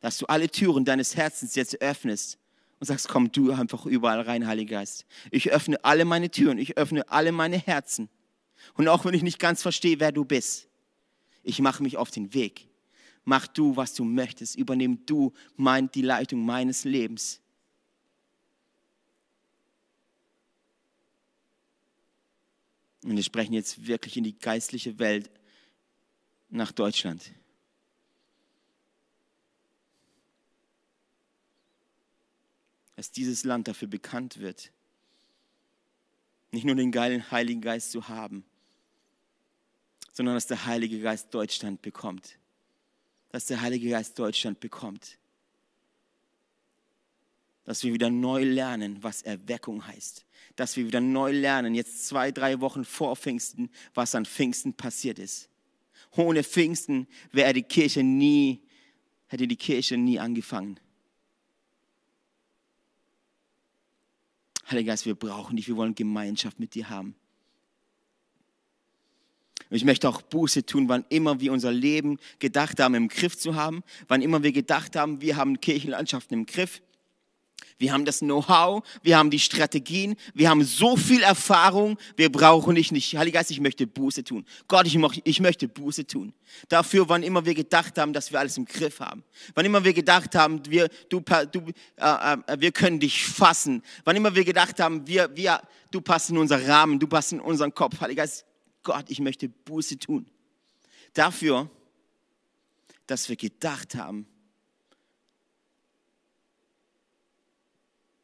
[0.00, 2.38] Dass du alle Türen deines Herzens jetzt öffnest
[2.78, 5.06] und sagst, komm du einfach überall rein, Heiliger Geist.
[5.30, 8.08] Ich öffne alle meine Türen, ich öffne alle meine Herzen.
[8.74, 10.68] Und auch wenn ich nicht ganz verstehe, wer du bist,
[11.42, 12.69] ich mache mich auf den Weg
[13.24, 17.40] mach du, was du möchtest, übernimm du mein, die Leitung meines Lebens.
[23.02, 25.30] Und wir sprechen jetzt wirklich in die geistliche Welt
[26.50, 27.32] nach Deutschland.
[32.96, 34.72] Dass dieses Land dafür bekannt wird,
[36.50, 38.44] nicht nur den geilen Heiligen Geist zu haben,
[40.12, 42.39] sondern dass der Heilige Geist Deutschland bekommt
[43.30, 45.18] dass der Heilige Geist Deutschland bekommt.
[47.64, 50.26] Dass wir wieder neu lernen, was Erweckung heißt.
[50.56, 55.18] Dass wir wieder neu lernen, jetzt zwei, drei Wochen vor Pfingsten, was an Pfingsten passiert
[55.18, 55.48] ist.
[56.16, 58.60] Ohne Pfingsten wäre die Kirche nie,
[59.28, 60.80] hätte die Kirche nie angefangen.
[64.68, 67.14] Heiliger Geist, wir brauchen dich, wir wollen Gemeinschaft mit dir haben.
[69.70, 73.38] Und ich möchte auch Buße tun, wann immer wir unser Leben gedacht haben, im Griff
[73.38, 76.82] zu haben, wann immer wir gedacht haben, wir haben Kirchenlandschaften im Griff.
[77.78, 82.74] Wir haben das Know-how, wir haben die Strategien, wir haben so viel Erfahrung, wir brauchen
[82.74, 83.16] dich nicht.
[83.16, 84.44] Heiliger Geist, ich möchte Buße tun.
[84.68, 86.34] Gott, ich, ich möchte Buße tun.
[86.68, 89.24] Dafür, wann immer wir gedacht haben, dass wir alles im Griff haben.
[89.54, 91.60] Wann immer wir gedacht haben, wir, du, du,
[91.96, 93.82] äh, äh, wir können dich fassen.
[94.04, 97.40] Wann immer wir gedacht haben, wir, wir, du passt in unseren Rahmen, du passt in
[97.40, 97.98] unseren Kopf.
[98.02, 98.44] Heiliger Geist,
[98.82, 100.26] Gott, ich möchte Buße tun.
[101.12, 101.70] Dafür,
[103.06, 104.26] dass wir gedacht haben,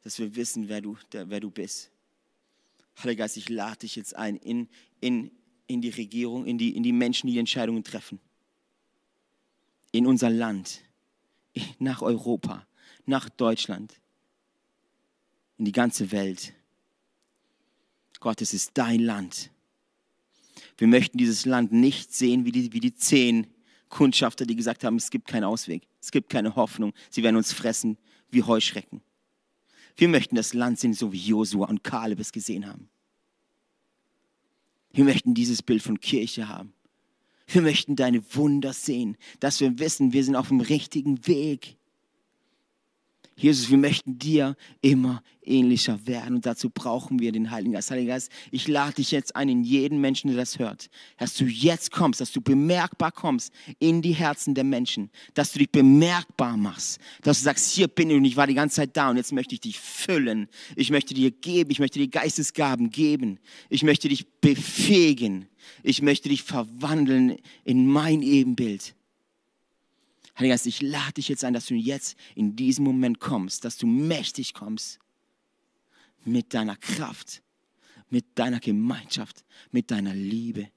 [0.03, 1.91] dass wir wissen, wer du, der, wer du bist.
[2.99, 4.69] Heiliger Geist, ich lade dich jetzt ein in,
[5.01, 5.31] in,
[5.67, 8.19] in die Regierung, in die, in die Menschen, die Entscheidungen treffen.
[9.91, 10.81] In unser Land,
[11.79, 12.65] nach Europa,
[13.05, 13.99] nach Deutschland,
[15.57, 16.53] in die ganze Welt.
[18.19, 19.51] Gott, es ist dein Land.
[20.77, 23.47] Wir möchten dieses Land nicht sehen wie die, wie die zehn
[23.89, 27.53] Kundschafter, die gesagt haben, es gibt keinen Ausweg, es gibt keine Hoffnung, sie werden uns
[27.53, 27.97] fressen
[28.29, 29.01] wie Heuschrecken.
[29.95, 32.89] Wir möchten das Land sehen, so wie Josua und Kaleb es gesehen haben.
[34.93, 36.73] Wir möchten dieses Bild von Kirche haben.
[37.47, 41.76] Wir möchten deine Wunder sehen, dass wir wissen, wir sind auf dem richtigen Weg.
[43.39, 47.91] Jesus, wir möchten dir immer ähnlicher werden und dazu brauchen wir den Heiligen Geist.
[47.91, 51.45] Heiliger Geist, ich lade dich jetzt ein in jeden Menschen, der das hört, dass du
[51.45, 56.57] jetzt kommst, dass du bemerkbar kommst in die Herzen der Menschen, dass du dich bemerkbar
[56.57, 59.17] machst, dass du sagst, hier bin ich und ich war die ganze Zeit da und
[59.17, 60.47] jetzt möchte ich dich füllen.
[60.75, 63.39] Ich möchte dir geben, ich möchte dir Geistesgaben geben.
[63.69, 65.45] Ich möchte dich befähigen.
[65.83, 68.96] Ich möchte dich verwandeln in mein Ebenbild.
[70.37, 73.77] Heiliger Geist, ich lade dich jetzt ein, dass du jetzt in diesem Moment kommst, dass
[73.77, 74.99] du mächtig kommst
[76.25, 77.41] mit deiner Kraft,
[78.09, 80.69] mit deiner Gemeinschaft, mit deiner Liebe.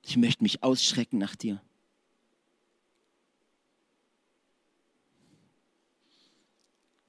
[0.00, 1.60] Ich möchte mich ausschrecken nach dir.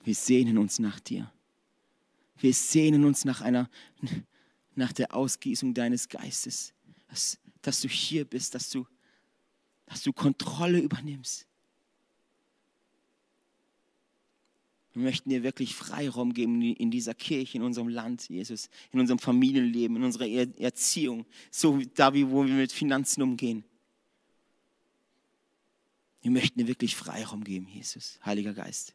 [0.03, 1.31] Wir sehnen uns nach dir.
[2.37, 3.69] Wir sehnen uns nach einer,
[4.75, 6.73] nach der Ausgießung deines Geistes,
[7.07, 8.85] dass, dass du hier bist, dass du
[9.85, 11.47] dass du Kontrolle übernimmst.
[14.93, 19.17] Wir möchten dir wirklich Freiraum geben in dieser Kirche, in unserem Land, Jesus, in unserem
[19.17, 23.63] Familienleben, in unserer Erziehung, so da, wie wo wir mit Finanzen umgehen.
[26.21, 28.93] Wir möchten dir wirklich Freiraum geben, Jesus, Heiliger Geist.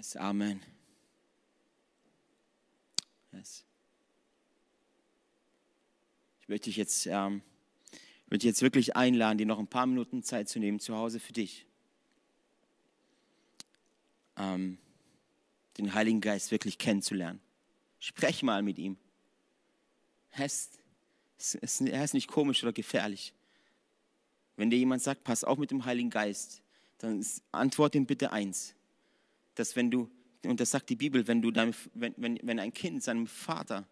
[0.00, 0.62] Yes, Amen.
[3.34, 3.66] Yes.
[6.40, 7.42] Ich möchte dich jetzt, ähm,
[7.92, 11.20] ich möchte jetzt wirklich einladen, dir noch ein paar Minuten Zeit zu nehmen, zu Hause
[11.20, 11.66] für dich.
[14.38, 14.78] Ähm,
[15.76, 17.38] den Heiligen Geist wirklich kennenzulernen.
[17.98, 18.96] Sprech mal mit ihm.
[20.30, 20.78] Er ist,
[21.52, 23.34] er ist nicht komisch oder gefährlich.
[24.56, 26.62] Wenn dir jemand sagt, pass auf mit dem Heiligen Geist,
[26.96, 27.22] dann
[27.52, 28.74] antwort ihm bitte eins
[29.54, 30.10] dass wenn du,
[30.44, 33.86] und das sagt die Bibel, wenn, du dein, wenn, wenn, wenn ein Kind seinem Vater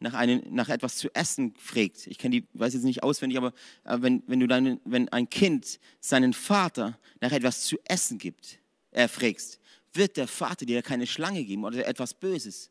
[0.00, 3.52] nach, einem, nach etwas zu essen fragt, ich kenne die, weiß jetzt nicht auswendig, aber
[3.84, 8.58] äh, wenn, wenn, du deine, wenn ein Kind seinen Vater nach etwas zu essen gibt,
[8.90, 9.60] er fragst,
[9.92, 12.70] wird der Vater dir keine Schlange geben oder etwas Böses?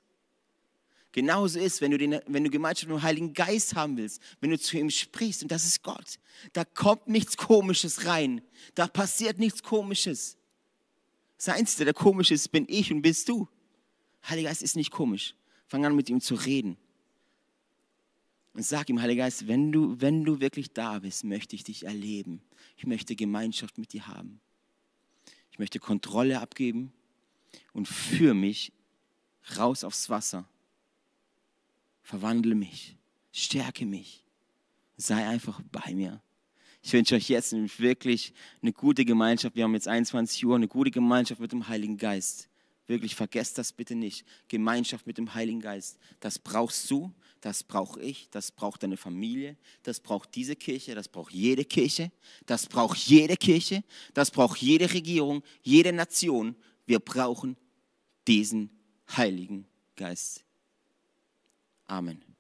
[1.14, 4.50] Genauso ist, wenn du, den, wenn du Gemeinschaft mit dem Heiligen Geist haben willst, wenn
[4.50, 6.20] du zu ihm sprichst, und das ist Gott,
[6.54, 8.42] da kommt nichts Komisches rein,
[8.74, 10.38] da passiert nichts Komisches.
[11.44, 13.50] Das Einzige, der komisch ist, bin ich und bist du.
[14.30, 15.36] Heiliger Geist ist nicht komisch.
[15.68, 16.78] Fang an, mit ihm zu reden.
[18.54, 21.86] Und sag ihm, Heiliger Geist, wenn du, wenn du wirklich da bist, möchte ich dich
[21.86, 22.42] erleben.
[22.78, 24.40] Ich möchte Gemeinschaft mit dir haben.
[25.52, 26.94] Ich möchte Kontrolle abgeben
[27.74, 28.72] und für mich
[29.58, 30.48] raus aufs Wasser.
[32.04, 32.96] Verwandle mich,
[33.34, 34.24] stärke mich,
[34.96, 36.22] sei einfach bei mir.
[36.86, 39.56] Ich wünsche euch jetzt wirklich eine gute Gemeinschaft.
[39.56, 42.50] Wir haben jetzt 21 Uhr, eine gute Gemeinschaft mit dem Heiligen Geist.
[42.88, 44.26] Wirklich, vergesst das bitte nicht.
[44.50, 45.98] Gemeinschaft mit dem Heiligen Geist.
[46.20, 51.08] Das brauchst du, das brauche ich, das braucht deine Familie, das braucht diese Kirche, das
[51.08, 52.12] braucht jede Kirche,
[52.46, 56.54] das braucht jede Kirche, das braucht jede Regierung, jede Nation.
[56.86, 57.56] Wir brauchen
[58.28, 58.70] diesen
[59.16, 59.66] Heiligen
[59.96, 60.44] Geist.
[61.86, 62.33] Amen.